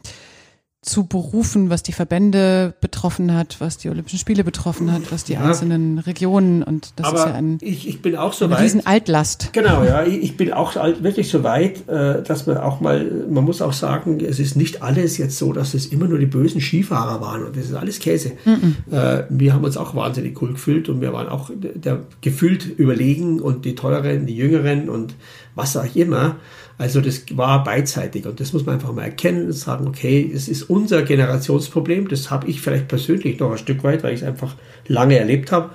[0.83, 5.35] zu berufen, was die Verbände betroffen hat, was die Olympischen Spiele betroffen hat, was die
[5.35, 5.45] ja.
[5.45, 8.85] einzelnen Regionen und das Aber ist ja ein ich, ich bin auch so weit, riesen
[8.85, 9.51] Altlast.
[9.53, 13.63] Genau, ja, ich bin auch wirklich so weit, äh, dass man auch mal, man muss
[13.63, 17.21] auch sagen, es ist nicht alles jetzt so, dass es immer nur die bösen Skifahrer
[17.21, 18.33] waren und das ist alles Käse.
[18.45, 19.25] -mm.
[19.29, 23.65] Wir haben uns auch wahnsinnig cool gefühlt und wir waren auch der, gefühlt überlegen und
[23.65, 25.15] die Tolleren, die Jüngeren und
[25.55, 26.37] was auch immer.
[26.83, 30.49] Also das war beidseitig und das muss man einfach mal erkennen und sagen, okay, es
[30.49, 34.27] ist unser Generationsproblem, das habe ich vielleicht persönlich noch ein Stück weit, weil ich es
[34.27, 34.57] einfach
[34.89, 35.71] lange erlebt habe.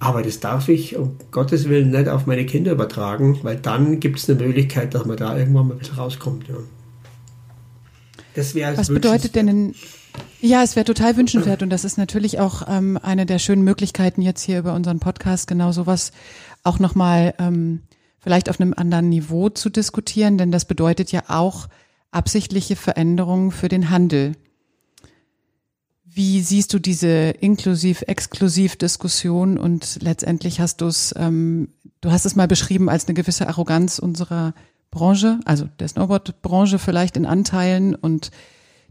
[0.00, 4.18] Aber das darf ich um Gottes Willen nicht auf meine Kinder übertragen, weil dann gibt
[4.18, 6.48] es eine Möglichkeit, dass man da irgendwann mal ein bisschen rauskommt.
[6.48, 6.56] Ja.
[8.34, 9.74] Das wäre Was bedeutet denn ein
[10.40, 14.22] ja, es wäre total wünschenswert und das ist natürlich auch ähm, eine der schönen Möglichkeiten
[14.22, 16.10] jetzt hier über unseren Podcast genau sowas
[16.64, 17.82] auch nochmal ähm,
[18.18, 21.68] vielleicht auf einem anderen Niveau zu diskutieren, denn das bedeutet ja auch
[22.10, 24.32] absichtliche Veränderungen für den Handel.
[26.04, 31.68] Wie siehst du diese inklusiv-exklusiv-Diskussion und letztendlich hast du es, ähm,
[32.00, 34.54] du hast es mal beschrieben als eine gewisse Arroganz unserer
[34.90, 38.30] Branche, also der Snowboard-Branche vielleicht in Anteilen und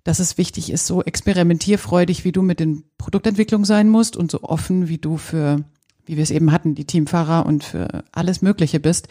[0.04, 4.44] dass es wichtig ist, so experimentierfreudig, wie du mit den Produktentwicklungen sein musst und so
[4.44, 5.66] offen, wie du für
[6.08, 9.08] wie wir es eben hatten, die Teamfahrer und für alles Mögliche bist.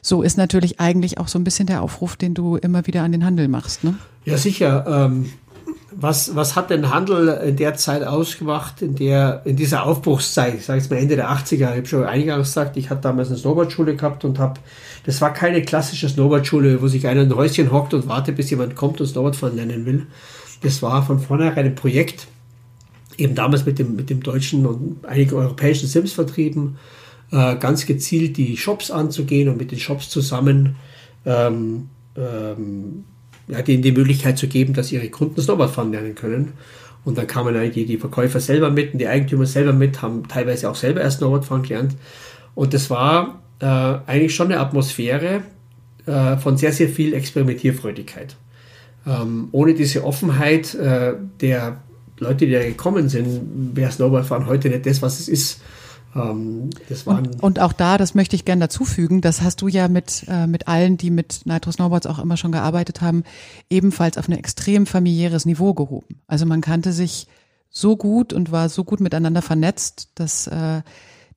[0.00, 3.12] So ist natürlich eigentlich auch so ein bisschen der Aufruf, den du immer wieder an
[3.12, 3.84] den Handel machst.
[3.84, 3.94] Ne?
[4.24, 4.84] Ja, sicher.
[4.88, 5.26] Ähm,
[5.98, 10.66] was, was hat den Handel in der Zeit ausgemacht, in der, in dieser Aufbruchszeit, ich
[10.66, 13.38] sage jetzt mal Ende der 80er, ich habe schon eingangs gesagt, ich hatte damals eine
[13.38, 14.60] Snowboardschule gehabt und habe,
[15.06, 18.50] das war keine klassische Snowboardschule, wo sich einer in ein Häuschen hockt und wartet, bis
[18.50, 20.06] jemand kommt und Snowboardfahren lernen will.
[20.62, 22.26] Das war von vornherein ein Projekt,
[23.18, 26.76] eben damals mit dem, mit dem deutschen und einigen europäischen Sims vertrieben,
[27.30, 30.76] äh, ganz gezielt die Shops anzugehen und mit den Shops zusammen
[31.24, 33.04] ähm, ähm,
[33.48, 36.54] ja, denen die Möglichkeit zu geben, dass ihre Kunden Snowboard fahren lernen können.
[37.04, 40.68] Und dann kamen eigentlich die Verkäufer selber mit und die Eigentümer selber mit, haben teilweise
[40.68, 41.94] auch selber erst Snowboard fahren gelernt.
[42.54, 45.42] Und das war äh, eigentlich schon eine Atmosphäre
[46.06, 48.36] äh, von sehr, sehr viel Experimentierfreudigkeit.
[49.06, 51.80] Ähm, ohne diese Offenheit äh, der
[52.18, 55.60] Leute, die da gekommen sind, wäre Snowboardfahren heute nicht das, was es ist.
[56.14, 59.68] Ähm, das waren und, und auch da, das möchte ich gerne dazufügen, das hast du
[59.68, 63.24] ja mit, äh, mit allen, die mit Nitro Snowboards auch immer schon gearbeitet haben,
[63.68, 66.20] ebenfalls auf ein extrem familiäres Niveau gehoben.
[66.26, 67.26] Also man kannte sich
[67.68, 70.82] so gut und war so gut miteinander vernetzt, dass, äh,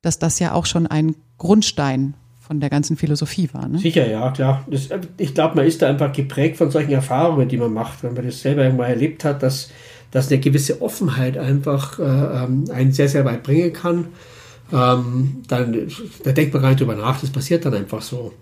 [0.00, 3.68] dass das ja auch schon ein Grundstein von der ganzen Philosophie war.
[3.68, 3.78] Ne?
[3.78, 4.66] Sicher, ja, klar.
[4.68, 4.88] Das,
[5.18, 8.24] ich glaube, man ist da einfach geprägt von solchen Erfahrungen, die man macht, wenn man
[8.24, 9.70] das selber irgendwann erlebt hat, dass
[10.10, 14.06] dass eine gewisse Offenheit einfach äh, ähm, einen sehr, sehr weit bringen kann.
[14.72, 15.88] Ähm, dann,
[16.22, 18.32] da denkt man gar nicht drüber nach, das passiert dann einfach so.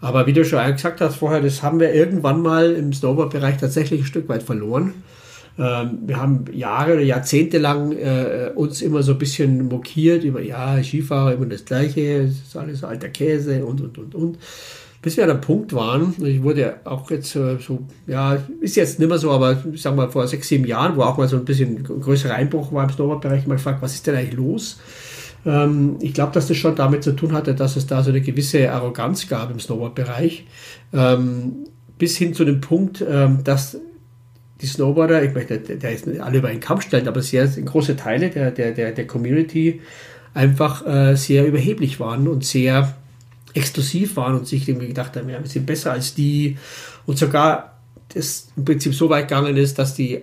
[0.00, 4.02] Aber wie du schon gesagt hast vorher, das haben wir irgendwann mal im Snowboard-Bereich tatsächlich
[4.02, 4.94] ein Stück weit verloren.
[5.58, 10.42] Ähm, wir haben Jahre oder Jahrzehnte lang äh, uns immer so ein bisschen mokiert über,
[10.42, 14.38] ja, Skifahrer immer das Gleiche, es ist alles alter Käse und, und, und, und.
[15.04, 18.98] Bis wir an einem Punkt waren, ich wurde auch jetzt äh, so, ja, ist jetzt
[18.98, 21.36] nicht mehr so, aber ich sag mal vor sechs, sieben Jahren, wo auch mal so
[21.36, 24.80] ein bisschen größerer Einbruch war im Snowboard-Bereich, mal gefragt, was ist denn eigentlich los?
[25.44, 28.22] Ähm, ich glaube, dass das schon damit zu tun hatte, dass es da so eine
[28.22, 30.46] gewisse Arroganz gab im Snowboard-Bereich,
[30.94, 31.66] ähm,
[31.98, 33.76] bis hin zu dem Punkt, ähm, dass
[34.62, 37.96] die Snowboarder, ich möchte, der ist nicht alle über einen Kampf stellen, aber sehr große
[37.96, 39.82] Teile der, der, der, der Community
[40.32, 42.96] einfach äh, sehr überheblich waren und sehr
[43.54, 46.58] exklusiv waren und sich irgendwie gedacht haben, ja, wir sind besser als die
[47.06, 47.78] und sogar
[48.12, 50.22] das im Prinzip so weit gegangen ist, dass die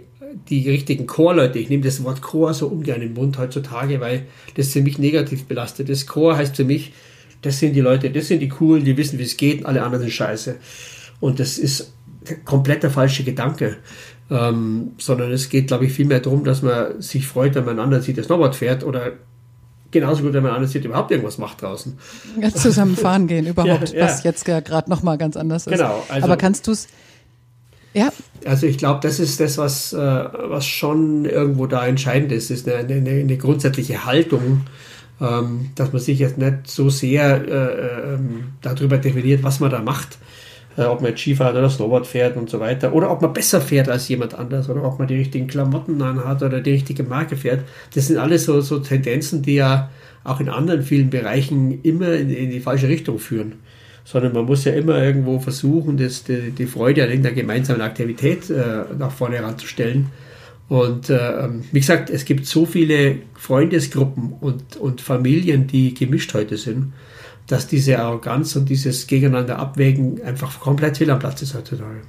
[0.50, 4.28] die richtigen Core-Leute, ich nehme das Wort Core so ungern in den Mund heutzutage, weil
[4.56, 6.08] das für mich negativ belastet ist.
[6.08, 6.94] Core heißt für mich,
[7.42, 10.04] das sind die Leute, das sind die coolen, die wissen, wie es geht, alle anderen
[10.04, 10.56] sind scheiße.
[11.20, 11.94] Und das ist
[12.46, 13.78] komplett der falsche Gedanke.
[14.30, 17.72] Ähm, sondern es geht, glaube ich, viel mehr darum, dass man sich freut, wenn man
[17.72, 19.14] einen anderen sieht, der Snowboard fährt oder
[19.92, 21.98] genauso gut, wenn man anders sieht, überhaupt irgendwas macht draußen.
[22.40, 25.74] Ja, zusammen fahren gehen überhaupt, ja, was jetzt gerade nochmal ganz anders ist.
[25.74, 26.04] Genau.
[26.10, 26.88] Also, Aber kannst du es,
[27.94, 28.12] ja.
[28.46, 32.68] Also ich glaube, das ist das, was, äh, was schon irgendwo da entscheidend ist, ist
[32.68, 34.62] eine, eine, eine grundsätzliche Haltung,
[35.20, 39.82] ähm, dass man sich jetzt nicht so sehr äh, ähm, darüber definiert, was man da
[39.82, 40.18] macht
[40.78, 42.94] äh, ob man jetzt Skifahrt oder Snowboard fährt und so weiter.
[42.94, 46.42] Oder ob man besser fährt als jemand anders oder ob man die richtigen Klamotten anhat
[46.44, 47.62] oder die richtige Marke fährt.
[47.94, 49.90] Das sind alles so, so Tendenzen, die ja
[50.24, 53.54] auch in anderen vielen Bereichen immer in, in die falsche Richtung führen.
[54.04, 58.50] Sondern man muss ja immer irgendwo versuchen, das, die, die Freude an irgendeiner gemeinsamen Aktivität
[58.50, 60.08] äh, nach vorne heranzustellen.
[60.70, 66.56] Und äh, wie gesagt, es gibt so viele Freundesgruppen und, und Familien, die gemischt heute
[66.56, 66.94] sind
[67.52, 72.02] dass diese Arroganz und dieses Gegeneinander abwägen einfach komplett fehl am Platz ist heutzutage.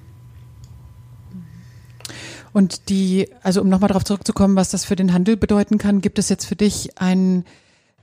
[2.53, 6.19] Und die, also um nochmal darauf zurückzukommen, was das für den Handel bedeuten kann, gibt
[6.19, 7.45] es jetzt für dich ein,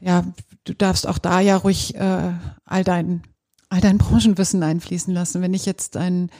[0.01, 0.25] ja,
[0.65, 2.33] du darfst auch da ja ruhig äh,
[2.65, 3.21] all dein,
[3.69, 5.41] all dein Branchenwissen einfließen lassen.
[5.41, 6.31] Wenn ich jetzt ein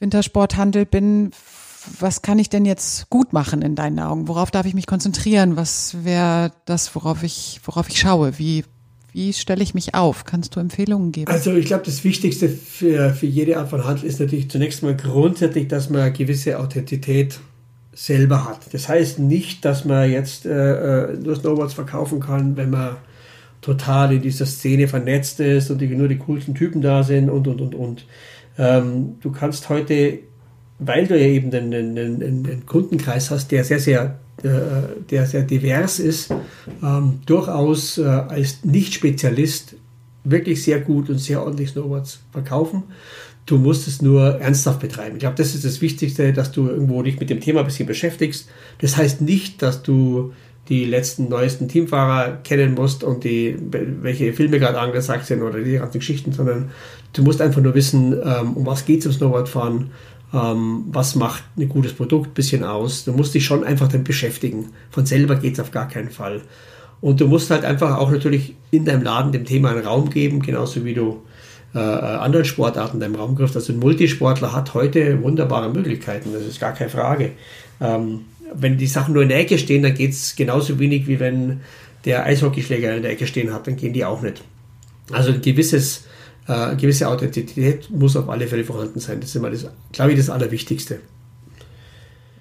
[0.00, 1.30] Wintersporthandel bin,
[1.98, 4.28] was kann ich denn jetzt gut machen in deinen Augen?
[4.28, 5.56] Worauf darf ich mich konzentrieren?
[5.56, 8.38] Was wäre das, worauf ich, worauf ich schaue?
[8.38, 8.64] Wie
[9.14, 10.24] wie stelle ich mich auf?
[10.24, 11.30] Kannst du Empfehlungen geben?
[11.30, 14.96] Also ich glaube, das Wichtigste für, für jede Art von Handel ist natürlich zunächst mal
[14.96, 17.38] grundsätzlich, dass man eine gewisse Authentizität
[17.92, 18.74] selber hat.
[18.74, 22.96] Das heißt nicht, dass man jetzt äh, äh, nur Snowboards verkaufen kann, wenn man
[23.60, 27.60] total in dieser Szene vernetzt ist und nur die coolsten Typen da sind und, und,
[27.60, 28.06] und, und.
[28.58, 30.18] Ähm, du kannst heute,
[30.80, 35.98] weil du ja eben einen, einen, einen Kundenkreis hast, der sehr, sehr der sehr divers
[35.98, 36.30] ist,
[36.82, 39.76] ähm, durchaus äh, als Nicht-Spezialist
[40.24, 42.84] wirklich sehr gut und sehr ordentlich Snowboards verkaufen.
[43.46, 45.16] Du musst es nur ernsthaft betreiben.
[45.16, 47.86] Ich glaube, das ist das Wichtigste, dass du irgendwo dich mit dem Thema ein bisschen
[47.86, 48.48] beschäftigst.
[48.80, 50.32] Das heißt nicht, dass du
[50.70, 55.74] die letzten neuesten Teamfahrer kennen musst und die, welche Filme gerade angesagt sind oder die
[55.74, 56.70] ganzen Geschichten, sondern
[57.12, 59.90] du musst einfach nur wissen, ähm, um was geht es im Snowboardfahren,
[60.34, 63.04] ähm, was macht ein gutes Produkt ein bisschen aus.
[63.04, 64.70] Du musst dich schon einfach damit beschäftigen.
[64.90, 66.42] Von selber geht es auf gar keinen Fall.
[67.00, 70.40] Und du musst halt einfach auch natürlich in deinem Laden dem Thema einen Raum geben,
[70.40, 71.22] genauso wie du
[71.74, 73.56] äh, anderen Sportarten deinem Raum griffst.
[73.56, 77.32] Also ein Multisportler hat heute wunderbare Möglichkeiten, das ist gar keine Frage.
[77.80, 78.22] Ähm,
[78.54, 81.60] wenn die Sachen nur in der Ecke stehen, dann geht es genauso wenig, wie wenn
[82.04, 84.42] der Eishockeyschläger in der Ecke stehen hat, dann gehen die auch nicht.
[85.10, 86.04] Also ein gewisses
[86.46, 89.20] äh, gewisse Authentizität muss auf alle Fälle vorhanden sein.
[89.20, 91.00] Das ist immer das, glaube ich, das Allerwichtigste.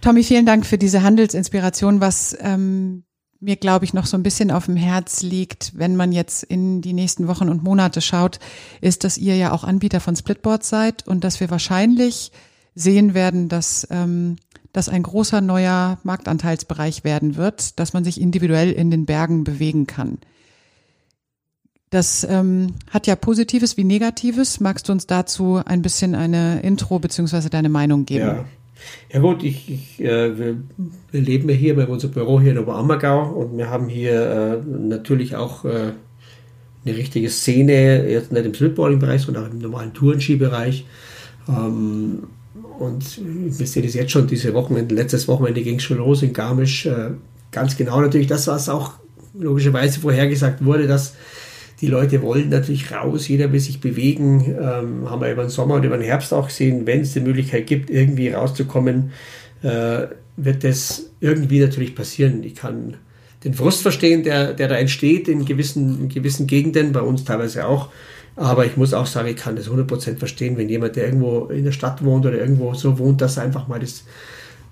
[0.02, 3.04] Tommy, vielen Dank für diese Handelsinspiration, was ähm,
[3.40, 6.82] mir, glaube ich, noch so ein bisschen auf dem Herz liegt, wenn man jetzt in
[6.82, 8.40] die nächsten Wochen und Monate schaut,
[8.82, 12.32] ist, dass ihr ja auch Anbieter von Splitboards seid und dass wir wahrscheinlich
[12.76, 14.38] sehen werden, dass ähm,
[14.72, 19.88] das ein großer neuer Marktanteilsbereich werden wird, dass man sich individuell in den Bergen bewegen
[19.88, 20.18] kann.
[21.94, 24.60] Das ähm, hat ja Positives wie Negatives.
[24.60, 28.26] Magst du uns dazu ein bisschen eine Intro beziehungsweise deine Meinung geben?
[28.26, 28.46] Ja.
[29.14, 30.58] Ja gut, ich, ich, äh, wir,
[31.12, 34.68] wir, leben ja hier bei unserem Büro hier in Oberammergau und wir haben hier äh,
[34.68, 35.92] natürlich auch äh,
[36.84, 40.86] eine richtige Szene, jetzt nicht im Slipballing-Bereich, sondern auch im normalen Tourenski-Bereich.
[41.48, 42.24] Ähm,
[42.80, 46.34] und wir sehen das jetzt schon, diese Wochenende, letztes Wochenende ging es schon los in
[46.34, 46.88] Garmisch.
[46.88, 47.12] Äh,
[47.52, 48.94] ganz genau natürlich das, was auch
[49.36, 51.14] logischerweise vorhergesagt wurde, dass
[51.82, 54.56] die Leute wollen natürlich raus, jeder will sich bewegen.
[54.60, 57.20] Ähm, haben wir über den Sommer und über den Herbst auch gesehen, wenn es die
[57.20, 59.12] Möglichkeit gibt, irgendwie rauszukommen,
[59.64, 60.08] äh,
[60.38, 62.44] wird das irgendwie natürlich passieren.
[62.44, 62.98] Ich kann
[63.44, 67.68] den Frust verstehen, der, der da entsteht in gewissen, in gewissen Gegenden, bei uns teilweise
[67.68, 67.90] auch.
[68.36, 71.66] Aber ich muss auch sagen, ich kann das 100% verstehen, wenn jemand, der irgendwo in
[71.66, 74.06] der Stadt wohnt oder irgendwo so wohnt, dass er einfach mal das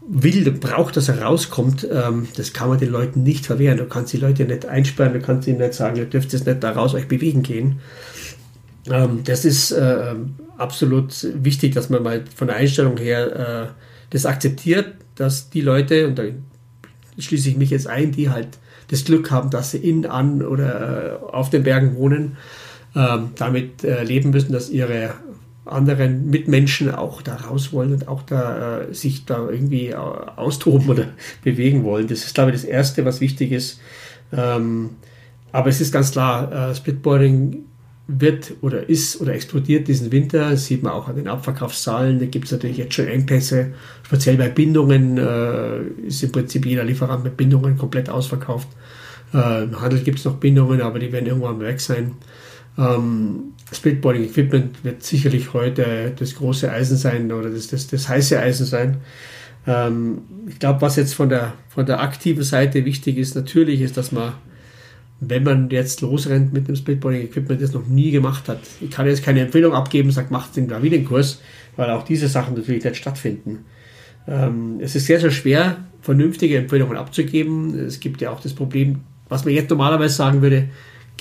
[0.08, 3.78] will braucht, dass er rauskommt, ähm, das kann man den Leuten nicht verwehren.
[3.78, 6.64] Du kannst die Leute nicht einsperren, du kannst ihnen nicht sagen, ihr dürft jetzt nicht
[6.64, 7.80] da raus euch bewegen gehen.
[8.90, 10.16] Ähm, das ist äh,
[10.58, 16.08] absolut wichtig, dass man mal von der Einstellung her äh, das akzeptiert, dass die Leute,
[16.08, 16.24] und da
[17.18, 18.58] schließe ich mich jetzt ein, die halt
[18.90, 22.38] das Glück haben, dass sie in, an oder äh, auf den Bergen wohnen,
[22.96, 25.14] ähm, damit äh, leben müssen, dass ihre
[25.72, 30.90] anderen Mitmenschen auch da raus wollen und auch da äh, sich da irgendwie äh, austoben
[30.90, 31.06] oder
[31.44, 32.08] bewegen wollen.
[32.08, 33.80] Das ist, glaube ich, das Erste, was wichtig ist.
[34.32, 34.92] Ähm,
[35.52, 37.66] aber es ist ganz klar, äh, Splitboarding
[38.08, 40.52] wird oder ist oder explodiert diesen Winter.
[40.52, 42.20] Das sieht man auch an den Abverkaufszahlen.
[42.20, 43.74] Da gibt es natürlich jetzt schon Engpässe.
[44.04, 48.68] Speziell bei Bindungen äh, ist im Prinzip jeder Lieferant mit Bindungen komplett ausverkauft.
[49.34, 52.14] Äh, Im Handel gibt es noch Bindungen, aber die werden irgendwann weg sein.
[52.78, 58.40] Ähm, Splitboarding Equipment wird sicherlich heute das große Eisen sein oder das, das, das heiße
[58.40, 58.98] Eisen sein.
[59.68, 63.98] Ähm, ich glaube, was jetzt von der, von der aktiven Seite wichtig ist, natürlich ist,
[63.98, 64.34] dass man,
[65.20, 68.60] wenn man jetzt losrennt mit dem Splitboarding Equipment, das noch nie gemacht hat.
[68.80, 71.42] Ich kann jetzt keine Empfehlung abgeben, sagt, macht den da wieder einen Kurs,
[71.76, 73.66] weil auch diese Sachen natürlich nicht stattfinden.
[74.28, 77.78] Ähm, es ist sehr, sehr schwer, vernünftige Empfehlungen abzugeben.
[77.78, 80.70] Es gibt ja auch das Problem, was man jetzt normalerweise sagen würde,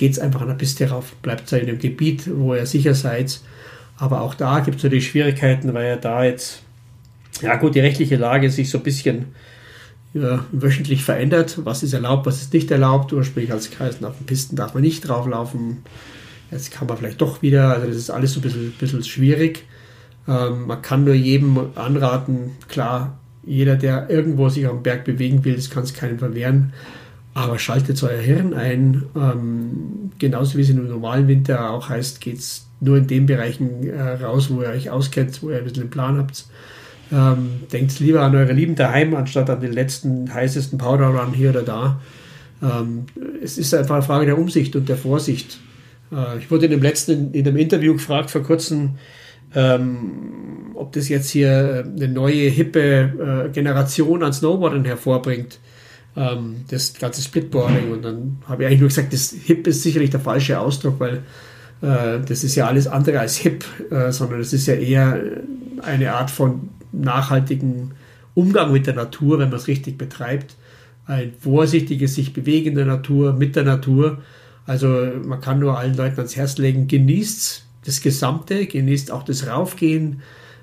[0.01, 3.39] geht es einfach an der Piste rauf, bleibt in dem Gebiet, wo ihr sicher seid.
[3.97, 6.63] Aber auch da gibt es natürlich Schwierigkeiten, weil ja da jetzt,
[7.43, 9.35] ja gut, die rechtliche Lage sich so ein bisschen
[10.15, 11.59] ja, wöchentlich verändert.
[11.65, 13.13] Was ist erlaubt, was ist nicht erlaubt.
[13.13, 15.83] Ursprünglich als Kreisen auf den Pisten darf man nicht drauflaufen.
[16.49, 17.69] Jetzt kann man vielleicht doch wieder.
[17.69, 19.65] Also das ist alles so ein bisschen, bisschen schwierig.
[20.27, 25.55] Ähm, man kann nur jedem anraten, klar, jeder, der irgendwo sich am Berg bewegen will,
[25.55, 26.73] das kann es keinem verwehren.
[27.33, 29.03] Aber schaltet euer Hirn ein.
[29.15, 33.87] Ähm, genauso wie es im normalen Winter auch heißt, geht es nur in den Bereichen
[33.87, 36.45] äh, raus, wo ihr euch auskennt, wo ihr ein bisschen einen Plan habt.
[37.11, 41.51] Ähm, denkt lieber an eure Lieben daheim, anstatt an den letzten heißesten Powder Run hier
[41.51, 42.01] oder da.
[42.61, 43.05] Ähm,
[43.41, 45.59] es ist einfach eine Frage der Umsicht und der Vorsicht.
[46.11, 48.91] Äh, ich wurde in dem letzten, in dem Interview gefragt vor kurzem,
[49.55, 55.59] ähm, ob das jetzt hier eine neue, hippe äh, Generation an Snowboardern hervorbringt
[56.15, 57.91] ähm, das ganze Splitboarding.
[57.91, 61.23] Und dann habe ich eigentlich nur gesagt, das Hip ist sicherlich der falsche Ausdruck, weil
[61.81, 65.19] äh, das ist ja alles andere als Hip, äh, sondern es ist ja eher
[65.81, 67.91] eine Art von nachhaltigen
[68.33, 70.55] Umgang mit der Natur, wenn man es richtig betreibt.
[71.05, 74.19] Ein vorsichtiges sich bewegen der Natur, mit der Natur.
[74.65, 74.87] Also
[75.25, 80.21] man kann nur allen Leuten ans Herz legen, genießt das Gesamte, genießt auch das Raufgehen,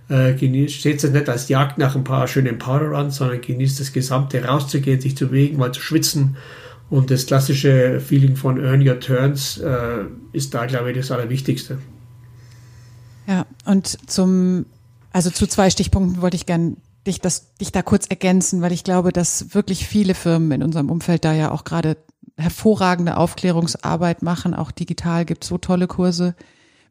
[0.09, 3.93] äh, genießt, seht es nicht als Jagd nach ein paar schönen Powder-Runs, sondern genießt das
[3.93, 6.37] Gesamte, rauszugehen, sich zu bewegen, mal zu schwitzen.
[6.91, 11.79] Und das klassische Feeling von Earn Your Turns äh, ist da, glaube ich, das Allerwichtigste.
[13.27, 14.65] Ja, und zum,
[15.13, 18.85] also zu zwei Stichpunkten wollte ich gern dich, das, dich da kurz ergänzen, weil ich
[18.85, 21.99] glaube, dass wirklich viele Firmen in unserem Umfeld da ja auch gerade
[22.39, 24.55] hervorragende Aufklärungsarbeit machen.
[24.55, 26.35] Auch digital gibt so tolle Kurse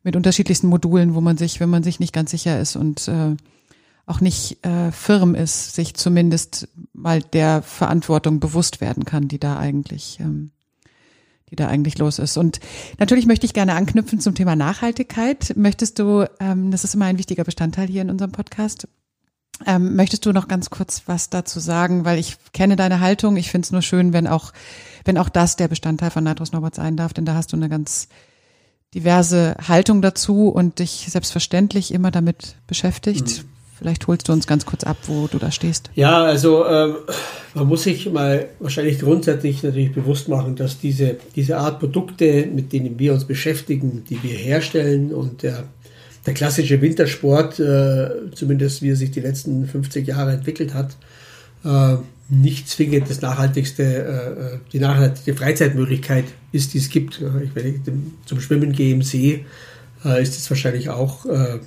[0.07, 3.35] mit unterschiedlichsten Modulen, wo man sich, wenn man sich nicht ganz sicher ist und äh,
[4.05, 9.59] auch nicht äh, firm ist, sich zumindest mal der Verantwortung bewusst werden kann, die da
[9.59, 10.51] eigentlich, ähm,
[11.49, 12.37] die da eigentlich los ist.
[12.37, 12.61] Und
[12.99, 15.53] natürlich möchte ich gerne anknüpfen zum Thema Nachhaltigkeit.
[15.57, 18.87] Möchtest du, ähm, das ist immer ein wichtiger Bestandteil hier in unserem Podcast,
[19.65, 22.05] ähm, möchtest du noch ganz kurz was dazu sagen?
[22.05, 23.35] Weil ich kenne deine Haltung.
[23.35, 24.53] Ich finde es nur schön, wenn auch,
[25.03, 27.67] wenn auch das der Bestandteil von Nitrous Norbert sein darf, denn da hast du eine
[27.67, 28.07] ganz
[28.97, 33.27] diverse Haltung dazu und dich selbstverständlich immer damit beschäftigt.
[33.27, 33.49] Mhm.
[33.77, 35.91] Vielleicht holst du uns ganz kurz ab, wo du da stehst.
[35.93, 36.95] Ja, also ähm,
[37.53, 42.73] man muss sich mal wahrscheinlich grundsätzlich natürlich bewusst machen, dass diese, diese Art Produkte, mit
[42.73, 45.65] denen wir uns beschäftigen, die wir herstellen und der,
[46.25, 50.97] der klassische Wintersport, äh, zumindest wie er sich die letzten 50 Jahre entwickelt hat,
[51.63, 51.97] äh,
[52.29, 57.21] nicht zwingend das nachhaltigste, äh, äh, die nachhaltigste Freizeitmöglichkeit ist, die es gibt.
[57.43, 57.75] Ich, wenn ich
[58.25, 59.45] zum Schwimmen gehe im See,
[60.03, 61.59] äh, ist es wahrscheinlich auch äh,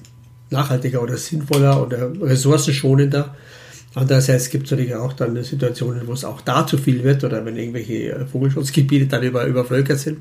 [0.51, 3.35] nachhaltiger oder sinnvoller oder ressourcenschonender.
[3.95, 7.45] Andererseits gibt es natürlich auch dann Situationen, wo es auch da zu viel wird oder
[7.45, 10.19] wenn irgendwelche äh, Vogelschutzgebiete dann über, übervölkert sind.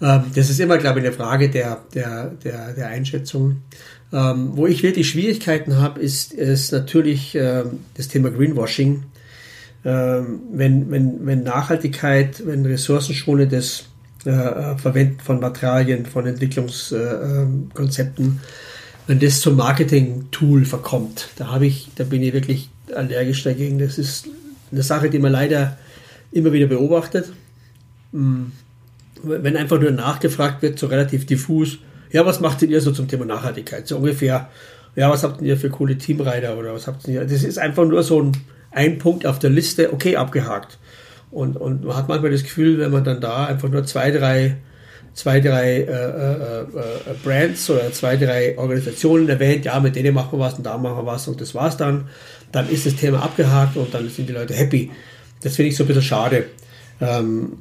[0.00, 3.62] Ähm, das ist immer, glaube ich, eine Frage der, der, der, der Einschätzung.
[4.12, 9.04] Ähm, wo ich wirklich Schwierigkeiten habe, ist, ist natürlich ähm, das Thema Greenwashing
[9.84, 13.84] wenn, wenn, wenn Nachhaltigkeit, wenn ressourcenschonendes
[14.24, 21.90] äh, Verwenden von Materialien, von Entwicklungskonzepten, äh, wenn das zum Marketing-Tool verkommt, da habe ich,
[21.96, 23.78] da bin ich wirklich allergisch dagegen.
[23.78, 24.28] Das ist
[24.72, 25.76] eine Sache, die man leider
[26.32, 27.32] immer wieder beobachtet.
[28.12, 28.52] Hm.
[29.22, 31.78] Wenn einfach nur nachgefragt wird, so relativ diffus,
[32.10, 33.88] ja, was macht denn ihr so zum Thema Nachhaltigkeit?
[33.88, 34.48] So ungefähr,
[34.96, 37.24] ja, was habt ihr für coole Teamreiter oder was habt ihr?
[37.24, 38.32] Das ist einfach nur so ein
[38.74, 40.78] ein Punkt auf der Liste, okay, abgehakt.
[41.30, 44.56] Und, und man hat manchmal das Gefühl, wenn man dann da einfach nur zwei, drei
[45.14, 50.38] zwei, drei äh, äh, äh, Brands oder zwei, drei Organisationen erwähnt, ja, mit denen machen
[50.38, 52.08] wir was und da machen wir was und das war's dann.
[52.52, 54.90] Dann ist das Thema abgehakt und dann sind die Leute happy.
[55.42, 56.46] Das finde ich so ein bisschen schade.
[57.00, 57.52] Ähm,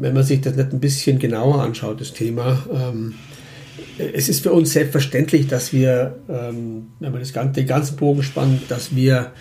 [0.00, 2.64] wenn man sich das nicht ein bisschen genauer anschaut, das Thema.
[2.72, 3.14] Ähm,
[3.98, 8.22] es ist für uns selbstverständlich, dass wir, ähm, wenn man das ganze, den ganzen Bogen
[8.22, 9.32] spannt, dass wir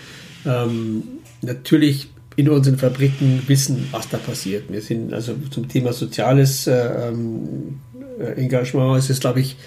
[0.45, 1.03] ähm,
[1.41, 4.71] natürlich in unseren Fabriken wissen, was da passiert.
[4.71, 7.79] Wir sind also zum Thema soziales äh, ähm,
[8.35, 9.57] Engagement, ist es, glaube ich,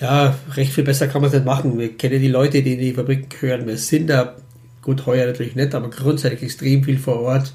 [0.00, 1.78] ja, recht viel besser kann man es nicht machen.
[1.78, 3.66] Wir kennen die Leute, die in die Fabriken gehören.
[3.66, 4.34] Wir sind da,
[4.82, 7.52] gut, heuer natürlich nicht, aber grundsätzlich extrem viel vor Ort.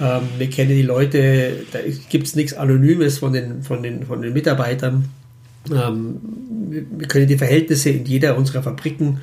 [0.00, 4.22] Ähm, wir kennen die Leute, da gibt es nichts Anonymes von den, von den, von
[4.22, 5.08] den Mitarbeitern.
[5.70, 6.20] Ähm,
[6.68, 9.20] wir können die Verhältnisse in jeder unserer Fabriken,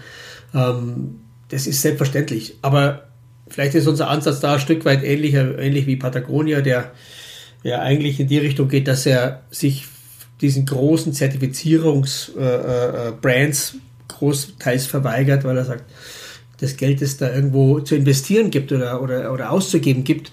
[0.53, 1.15] ähm,
[1.51, 2.55] das ist selbstverständlich.
[2.61, 3.07] Aber
[3.47, 6.91] vielleicht ist unser Ansatz da ein Stück weit ähnlicher, ähnlich wie Patagonia, der
[7.63, 9.85] ja eigentlich in die Richtung geht, dass er sich
[10.39, 15.83] diesen großen Zertifizierungsbrands äh, äh, großteils verweigert, weil er sagt,
[16.59, 20.31] das Geld, das da irgendwo zu investieren gibt oder, oder, oder auszugeben gibt,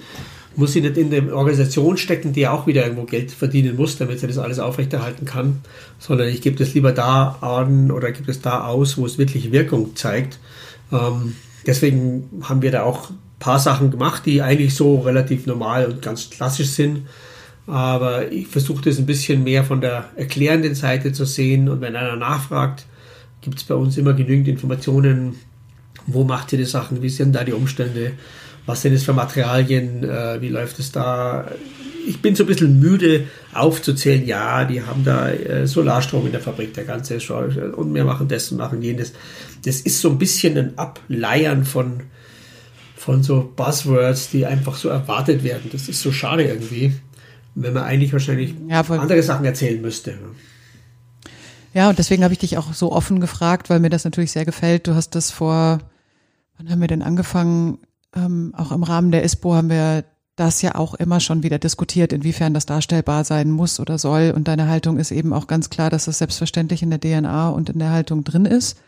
[0.56, 4.20] muss sie nicht in eine Organisation stecken, die auch wieder irgendwo Geld verdienen muss, damit
[4.20, 5.60] sie das alles aufrechterhalten kann,
[5.98, 9.52] sondern ich gebe das lieber da an oder gebe es da aus, wo es wirklich
[9.52, 10.38] Wirkung zeigt.
[10.92, 11.36] Ähm,
[11.66, 16.02] deswegen haben wir da auch ein paar Sachen gemacht, die eigentlich so relativ normal und
[16.02, 17.06] ganz klassisch sind.
[17.66, 21.68] Aber ich versuche das ein bisschen mehr von der erklärenden Seite zu sehen.
[21.68, 22.86] Und wenn einer nachfragt,
[23.42, 25.36] gibt es bei uns immer genügend Informationen,
[26.06, 28.12] wo macht ihr die Sachen, wie sind da die Umstände,
[28.68, 31.50] was sind es für Materialien, äh, wie läuft es da.
[32.06, 36.40] Ich bin so ein bisschen müde aufzuzählen, ja, die haben da äh, Solarstrom in der
[36.40, 37.18] Fabrik, der ganze
[37.74, 39.14] und wir machen das und machen jenes
[39.64, 42.02] das ist so ein bisschen ein Ableiern von,
[42.96, 45.70] von so Buzzwords, die einfach so erwartet werden.
[45.72, 46.92] Das ist so schade irgendwie,
[47.54, 50.14] wenn man eigentlich wahrscheinlich ja, andere Sachen erzählen müsste.
[51.74, 54.44] Ja, und deswegen habe ich dich auch so offen gefragt, weil mir das natürlich sehr
[54.44, 54.86] gefällt.
[54.86, 55.78] Du hast das vor,
[56.56, 57.78] wann haben wir denn angefangen?
[58.14, 60.04] Ähm, auch im Rahmen der ISPO haben wir
[60.36, 64.32] das ja auch immer schon wieder diskutiert, inwiefern das darstellbar sein muss oder soll.
[64.34, 67.70] Und deine Haltung ist eben auch ganz klar, dass das selbstverständlich in der DNA und
[67.70, 68.78] in der Haltung drin ist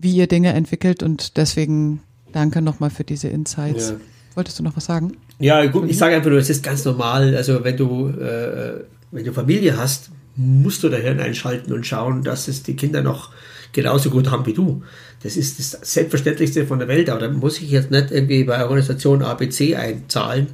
[0.00, 2.00] wie ihr Dinge entwickelt und deswegen
[2.32, 3.90] danke nochmal für diese Insights.
[3.90, 3.96] Ja.
[4.34, 5.16] Wolltest du noch was sagen?
[5.40, 7.36] Ja, gut, ich sage einfach nur, es ist ganz normal.
[7.36, 12.22] Also wenn du, äh, wenn du Familie hast, musst du da Hirn einschalten und schauen,
[12.22, 13.32] dass es die Kinder noch
[13.72, 14.82] genauso gut haben wie du.
[15.22, 18.62] Das ist das Selbstverständlichste von der Welt, aber da muss ich jetzt nicht irgendwie bei
[18.62, 20.46] Organisation ABC einzahlen,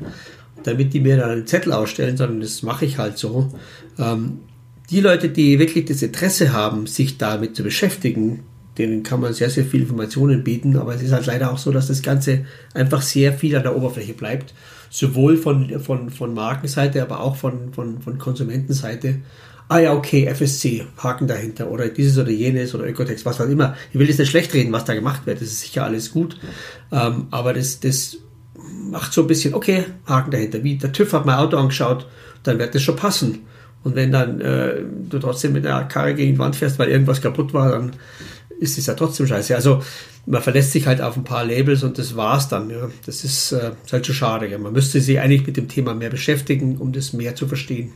[0.62, 3.52] damit die mir dann einen Zettel ausstellen, sondern das mache ich halt so.
[3.98, 4.38] Ähm,
[4.90, 8.44] die Leute, die wirklich das Interesse haben, sich damit zu beschäftigen,
[8.78, 11.70] denen kann man sehr, sehr viel Informationen bieten, aber es ist halt leider auch so,
[11.70, 14.54] dass das Ganze einfach sehr viel an der Oberfläche bleibt.
[14.90, 19.16] Sowohl von, von, von Markenseite, aber auch von, von, von Konsumentenseite.
[19.68, 23.76] Ah ja, okay, FSC, Haken dahinter oder dieses oder jenes oder Ökotex, was auch immer.
[23.92, 26.38] Ich will jetzt nicht schlecht reden, was da gemacht wird, das ist sicher alles gut.
[26.92, 28.18] Ähm, aber das, das
[28.90, 30.62] macht so ein bisschen, okay, Haken dahinter.
[30.62, 32.06] Wie der TÜV hat mein Auto angeschaut,
[32.42, 33.40] dann wird das schon passen.
[33.82, 34.76] Und wenn dann äh,
[35.08, 37.92] du trotzdem mit der Karre gegen die Wand fährst, weil irgendwas kaputt war, dann
[38.60, 39.54] ist es ja trotzdem scheiße.
[39.54, 39.82] Also
[40.26, 42.70] man verlässt sich halt auf ein paar Labels und das war's dann.
[42.70, 42.88] Ja.
[43.04, 44.48] Das ist, äh, ist halt schon schade.
[44.48, 44.58] Ja.
[44.58, 47.92] Man müsste sich eigentlich mit dem Thema mehr beschäftigen, um das mehr zu verstehen.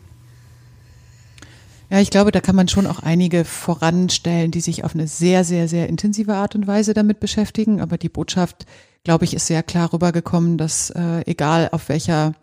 [1.91, 5.45] Ja, ich glaube, da kann man schon auch einige voranstellen, die sich auf eine sehr,
[5.45, 7.81] sehr, sehr intensive Art und Weise damit beschäftigen.
[7.81, 8.67] Aber die Botschaft,
[9.05, 12.35] glaube ich, ist sehr klar rübergekommen, dass äh, egal auf welcher,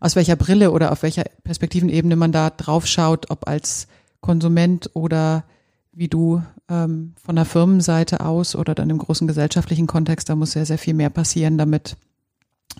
[0.00, 3.86] aus welcher Brille oder auf welcher Perspektivenebene man da drauf schaut, ob als
[4.20, 5.44] Konsument oder
[5.92, 10.52] wie du ähm, von der Firmenseite aus oder dann im großen gesellschaftlichen Kontext, da muss
[10.52, 11.96] sehr, sehr viel mehr passieren, damit,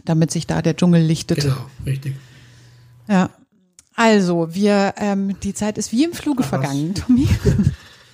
[0.04, 1.40] damit sich da der Dschungel lichtet.
[1.40, 2.16] Genau, richtig.
[3.08, 3.30] Ja.
[3.96, 7.26] Also, wir, ähm, die Zeit ist wie im Fluge Ach, vergangen, Tommy.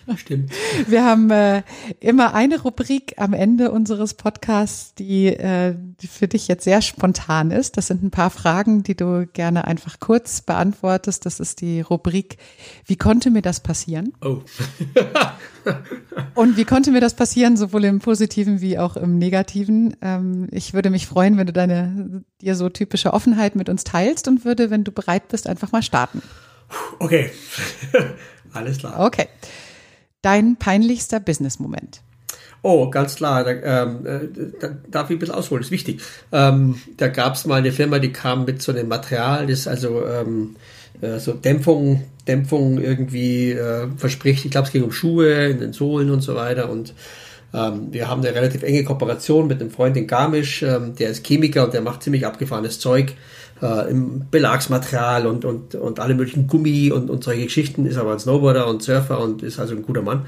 [0.17, 0.53] Stimmt.
[0.87, 1.63] Wir haben äh,
[2.01, 7.51] immer eine Rubrik am Ende unseres Podcasts, die, äh, die für dich jetzt sehr spontan
[7.51, 7.77] ist.
[7.77, 11.27] Das sind ein paar Fragen, die du gerne einfach kurz beantwortest.
[11.27, 12.39] Das ist die Rubrik,
[12.87, 14.13] wie konnte mir das passieren?
[14.23, 14.43] Oh.
[16.35, 19.97] Und wie konnte mir das passieren, sowohl im Positiven wie auch im Negativen?
[20.03, 24.27] Ähm, ich würde mich freuen, wenn du deine dir so typische Offenheit mit uns teilst
[24.29, 26.23] und würde, wenn du bereit bist, einfach mal starten.
[26.99, 27.31] Okay.
[28.53, 29.01] Alles klar.
[29.01, 29.29] Okay.
[30.23, 32.01] Dein peinlichster Business-Moment?
[32.63, 33.45] Oh, ganz klar.
[33.45, 36.01] Da, ähm, äh, da darf ich ein bisschen ausholen, ist wichtig.
[36.31, 40.07] Ähm, da gab es mal eine Firma, die kam mit so einem Material, das also
[40.07, 40.57] ähm,
[41.01, 44.45] äh, so Dämpfung, Dämpfung irgendwie äh, verspricht.
[44.45, 46.71] Ich glaube, es ging um Schuhe in den Sohlen und so weiter.
[46.71, 46.95] Und
[47.53, 51.27] ähm, wir haben eine relativ enge Kooperation mit einem Freund in Garmisch, ähm, der ist
[51.27, 53.15] Chemiker und der macht ziemlich abgefahrenes Zeug.
[53.63, 58.13] Äh, im Belagsmaterial und, und, und alle möglichen Gummi und, und solche Geschichten, ist aber
[58.13, 60.27] ein Snowboarder und Surfer und ist also ein guter Mann.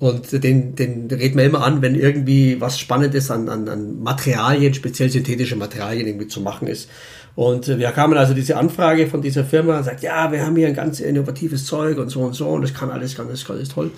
[0.00, 4.74] Und den, den reden wir immer an, wenn irgendwie was Spannendes an, an, an Materialien,
[4.74, 6.90] speziell synthetische Materialien irgendwie zu machen ist.
[7.36, 10.74] Und wir kamen also diese Anfrage von dieser Firma, sagt, ja, wir haben hier ein
[10.74, 13.90] ganz innovatives Zeug und so und so und das kann alles ganz, ganz toll.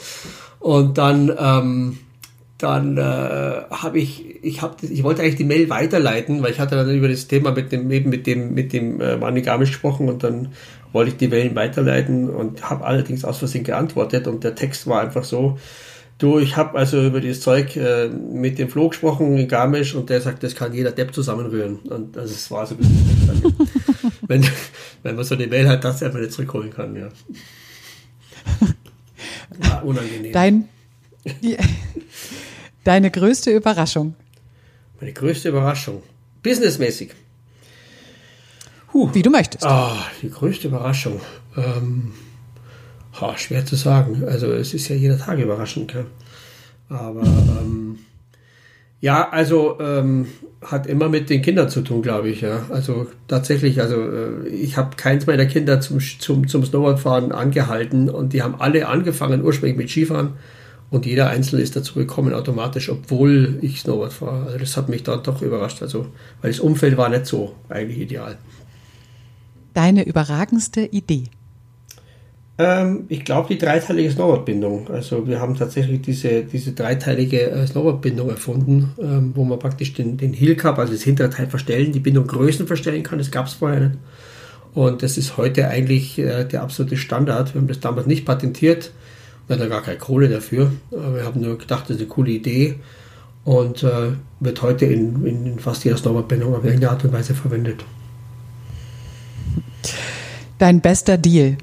[0.61, 1.99] Und dann, ähm,
[2.59, 3.01] dann äh,
[3.71, 7.09] habe ich, ich habe, ich wollte eigentlich die Mail weiterleiten, weil ich hatte dann über
[7.09, 10.53] das Thema mit dem eben mit dem mit dem äh, Mann Garmisch gesprochen und dann
[10.93, 15.03] wollte ich die Mail weiterleiten und habe allerdings aus Versehen geantwortet und der Text war
[15.03, 15.59] einfach so,
[16.19, 20.09] Du, ich habe also über dieses Zeug äh, mit dem Flo gesprochen in Garmisch und
[20.09, 21.77] der sagt, das kann jeder Depp zusammenrühren.
[21.81, 23.55] Und also es war so ein bisschen,
[24.27, 24.43] wenn,
[25.03, 27.09] wenn man so eine Mail hat, dass er einfach nicht zurückholen kann, ja.
[29.59, 30.33] War unangenehm.
[30.33, 30.69] Dein,
[31.43, 31.59] die,
[32.87, 34.15] deine größte Überraschung?
[35.01, 36.03] Meine größte Überraschung.
[36.43, 37.11] Businessmäßig.
[38.93, 39.11] Huh.
[39.13, 39.65] Wie du möchtest.
[39.65, 41.21] Ah, die größte Überraschung.
[41.57, 42.13] Ähm,
[43.21, 44.25] Ha, schwer zu sagen.
[44.27, 45.93] Also es ist ja jeder Tag überraschend.
[45.93, 46.07] Gell?
[46.89, 47.99] Aber ähm,
[49.01, 50.27] ja, also ähm,
[50.63, 52.43] hat immer mit den Kindern zu tun, glaube ich.
[52.43, 52.67] Ja.
[52.71, 58.33] Also tatsächlich, also äh, ich habe keins meiner Kinder zum, zum, zum Snowboardfahren angehalten und
[58.33, 60.35] die haben alle angefangen ursprünglich mit Skifahren
[60.91, 64.47] und jeder Einzelne ist dazu gekommen automatisch, obwohl ich Snowboard fahre.
[64.47, 65.83] Also das hat mich dann doch überrascht.
[65.83, 66.07] Also
[66.43, 68.39] weil das Umfeld war nicht so eigentlich ideal.
[69.75, 71.25] Deine überragendste Idee?
[72.59, 74.89] Ähm, ich glaube, die dreiteilige Snowboardbindung.
[74.89, 80.17] Also wir haben tatsächlich diese, diese dreiteilige äh, Snowboardbindung erfunden, ähm, wo man praktisch den,
[80.17, 83.19] den Hill Cup, also das hintere Teil verstellen, die Bindung Größen verstellen kann.
[83.19, 83.99] Das gab es vorher nicht.
[84.73, 87.55] Und das ist heute eigentlich äh, der absolute Standard.
[87.55, 88.93] Wir haben das damals nicht patentiert.
[89.47, 90.73] Wir hatten gar keine Kohle dafür.
[90.91, 92.77] Wir haben nur gedacht, das ist eine coole Idee
[93.45, 97.85] und äh, wird heute in, in fast jeder Snowboardbindung auf irgendeine Art und Weise verwendet.
[100.59, 101.59] Dein bester Deal?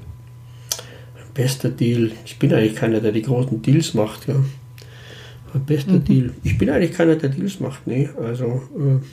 [1.34, 2.12] Bester Deal.
[2.24, 4.28] Ich bin eigentlich keiner, der die großen Deals macht.
[4.28, 4.36] Ja.
[5.66, 6.04] Bester mhm.
[6.04, 6.30] Deal.
[6.42, 7.86] Ich bin eigentlich keiner, der Deals macht.
[7.86, 8.62] Nee, also.
[8.76, 9.04] Äh,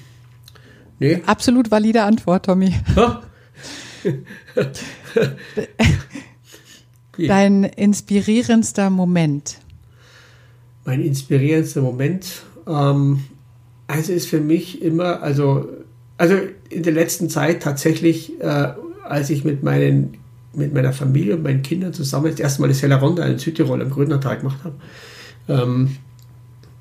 [0.99, 1.21] nee.
[1.25, 2.73] Absolut valide Antwort, Tommy.
[7.17, 9.57] Dein inspirierendster Moment.
[10.85, 12.43] Mein inspirierendster Moment.
[12.67, 13.23] Ähm,
[13.87, 15.67] also ist für mich immer, also,
[16.17, 16.35] also
[16.69, 20.17] in der letzten Zeit tatsächlich, äh, als ich mit meinen
[20.53, 23.81] mit meiner Familie und meinen Kindern zusammen das erste Mal das Hella Ronda in Südtirol
[23.81, 24.75] am Grünertal gemacht habe.
[25.47, 25.97] Ähm,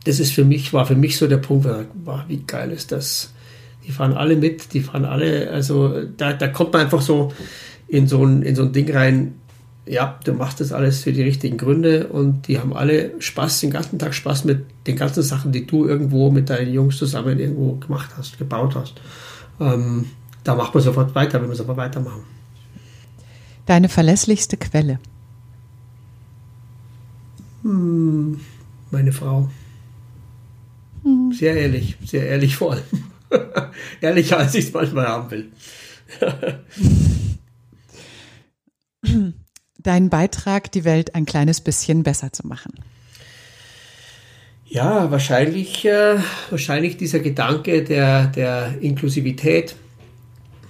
[0.05, 3.33] das ist für mich, war für mich so der Punkt, war, wie geil ist das?
[3.87, 7.33] Die fahren alle mit, die fahren alle, also da, da kommt man einfach so
[7.87, 9.35] in so, ein, in so ein Ding rein,
[9.91, 13.73] ja, du machst das alles für die richtigen Gründe und die haben alle Spaß, den
[13.73, 17.73] ganzen Tag Spaß mit den ganzen Sachen, die du irgendwo mit deinen Jungs zusammen irgendwo
[17.75, 19.01] gemacht hast, gebaut hast.
[19.59, 20.07] Ähm,
[20.45, 22.23] da macht man sofort weiter, wenn wir sofort weitermachen.
[23.67, 25.01] Deine verlässlichste Quelle?
[27.63, 28.39] Hm,
[28.93, 29.51] meine Frau.
[31.03, 31.33] Hm.
[31.33, 32.85] Sehr ehrlich, sehr ehrlich vor allem.
[34.01, 35.51] Ehrlicher, als ich es manchmal haben will.
[39.83, 42.73] Dein Beitrag, die Welt ein kleines bisschen besser zu machen.
[44.67, 46.19] Ja, wahrscheinlich, äh,
[46.51, 49.75] wahrscheinlich dieser Gedanke der, der Inklusivität,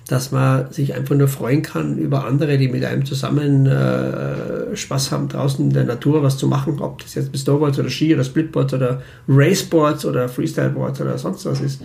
[0.07, 5.13] dass man sich einfach nur freuen kann über andere, die mit einem zusammen äh, Spaß
[5.13, 8.25] haben, draußen in der Natur was zu machen, ob das jetzt Snowboards oder Ski oder
[8.25, 11.83] Splitboards oder Raceboards oder Freestyleboards oder sonst was ist.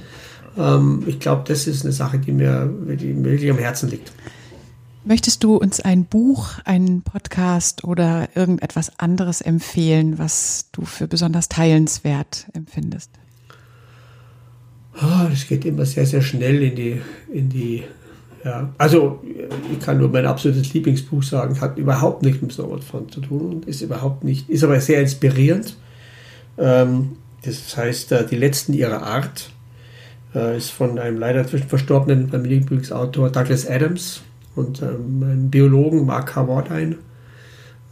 [0.57, 4.11] Ähm, ich glaube, das ist eine Sache, die mir wirklich am Herzen liegt.
[5.07, 11.47] Möchtest du uns ein Buch, einen Podcast oder irgendetwas anderes empfehlen, was du für besonders
[11.47, 13.11] teilenswert empfindest?
[14.95, 17.01] Oh, das geht immer sehr, sehr schnell in die,
[17.31, 17.83] in die
[18.43, 19.23] ja, also
[19.71, 23.81] ich kann nur mein absolutes Lieblingsbuch sagen, hat überhaupt nichts mit Snowboardfahren zu tun, ist
[23.81, 25.77] überhaupt nicht, ist aber sehr inspirierend.
[26.57, 29.51] Ähm, das heißt, äh, die letzten ihrer Art
[30.33, 34.21] äh, ist von einem leider inzwischen verstorbenen, meinem Lieblingsautor Douglas Adams
[34.55, 36.97] und ähm, Biologen Mark Hawardein.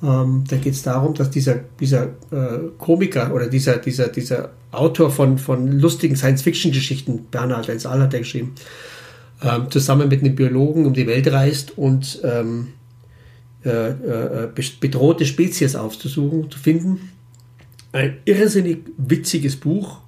[0.01, 5.11] Ähm, da geht es darum, dass dieser, dieser äh, Komiker oder dieser, dieser, dieser Autor
[5.11, 8.55] von, von lustigen Science-Fiction-Geschichten, Bernhard Wenzel hat er geschrieben,
[9.41, 12.69] ähm, zusammen mit einem Biologen um die Welt reist und ähm,
[13.65, 14.49] äh, äh,
[14.79, 17.11] bedrohte Spezies aufzusuchen, zu finden.
[17.93, 20.01] Ein irrsinnig witziges Buch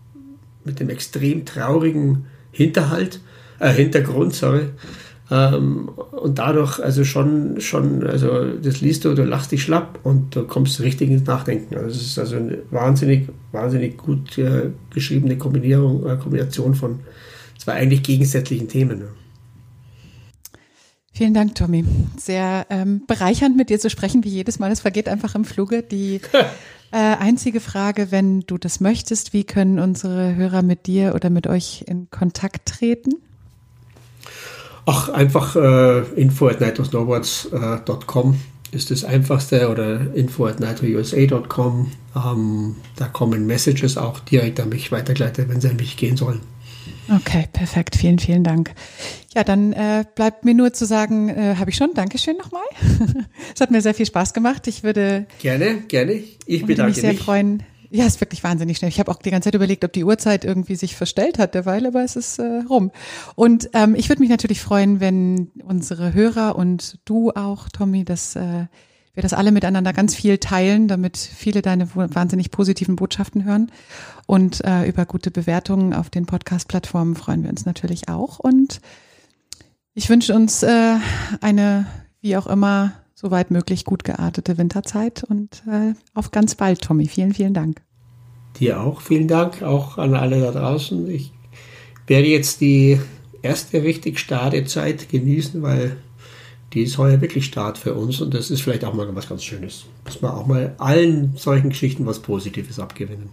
[0.66, 3.22] mit dem extrem traurigen Hinterhalt,
[3.60, 4.70] äh, Hintergrund, sorry.
[5.32, 10.36] Ähm, und dadurch also schon, schon, also das liest du, du lachst dich schlapp und
[10.36, 11.76] du kommst richtig ins Nachdenken.
[11.76, 17.00] Also es ist also eine wahnsinnig, wahnsinnig gut äh, geschriebene Kombinierung, äh, Kombination von
[17.58, 19.06] zwei eigentlich gegensätzlichen Themen.
[21.12, 21.86] Vielen Dank, Tommy.
[22.18, 24.72] Sehr ähm, bereichernd mit dir zu sprechen, wie jedes Mal.
[24.72, 25.82] Es vergeht einfach im Fluge.
[25.82, 26.20] Die
[26.92, 31.48] äh, einzige Frage, wenn du das möchtest, wie können unsere Hörer mit dir oder mit
[31.48, 33.14] euch in Kontakt treten?
[34.86, 41.92] Ach, einfach äh, info at nitrosnowboards.com äh, ist das einfachste oder info at nitrousa.com.
[42.16, 46.42] Ähm, da kommen Messages auch direkt an mich weitergeleitet, wenn sie an mich gehen sollen.
[47.10, 47.96] Okay, perfekt.
[47.96, 48.74] Vielen, vielen Dank.
[49.36, 51.94] Ja, dann äh, bleibt mir nur zu sagen, äh, habe ich schon.
[51.94, 52.64] Dankeschön nochmal.
[53.54, 54.68] es hat mir sehr viel Spaß gemacht.
[54.68, 56.24] Ich würde gerne, gerne.
[56.46, 57.22] Ich bedanke mich sehr mich.
[57.22, 57.64] freuen.
[57.96, 58.90] Ja, ist wirklich wahnsinnig schnell.
[58.90, 61.86] Ich habe auch die ganze Zeit überlegt, ob die Uhrzeit irgendwie sich verstellt hat derweil,
[61.86, 62.92] aber es ist äh, rum.
[63.36, 68.36] Und ähm, ich würde mich natürlich freuen, wenn unsere Hörer und du auch, Tommy, das
[68.36, 68.66] äh,
[69.14, 73.72] wir das alle miteinander ganz viel teilen, damit viele deine wahnsinnig positiven Botschaften hören.
[74.28, 78.40] Und äh, über gute Bewertungen auf den Podcast-Plattformen freuen wir uns natürlich auch.
[78.40, 78.82] Und
[79.94, 80.98] ich wünsche uns äh,
[81.40, 81.86] eine,
[82.20, 87.08] wie auch immer, soweit möglich gut geartete Winterzeit und äh, auf ganz bald, Tommy.
[87.08, 87.85] Vielen, vielen Dank.
[88.60, 89.02] Dir auch.
[89.02, 91.10] Vielen Dank auch an alle da draußen.
[91.10, 91.32] Ich
[92.08, 93.00] werde jetzt die
[93.42, 95.98] erste richtig starke Zeit genießen, weil
[96.74, 99.44] die ist heuer wirklich Start für uns und das ist vielleicht auch mal was ganz
[99.44, 99.86] Schönes.
[100.04, 103.30] Muss man auch mal allen solchen Geschichten was Positives abgewinnen.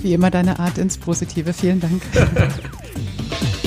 [0.00, 1.52] Wie immer deine Art ins Positive.
[1.52, 2.02] Vielen Dank.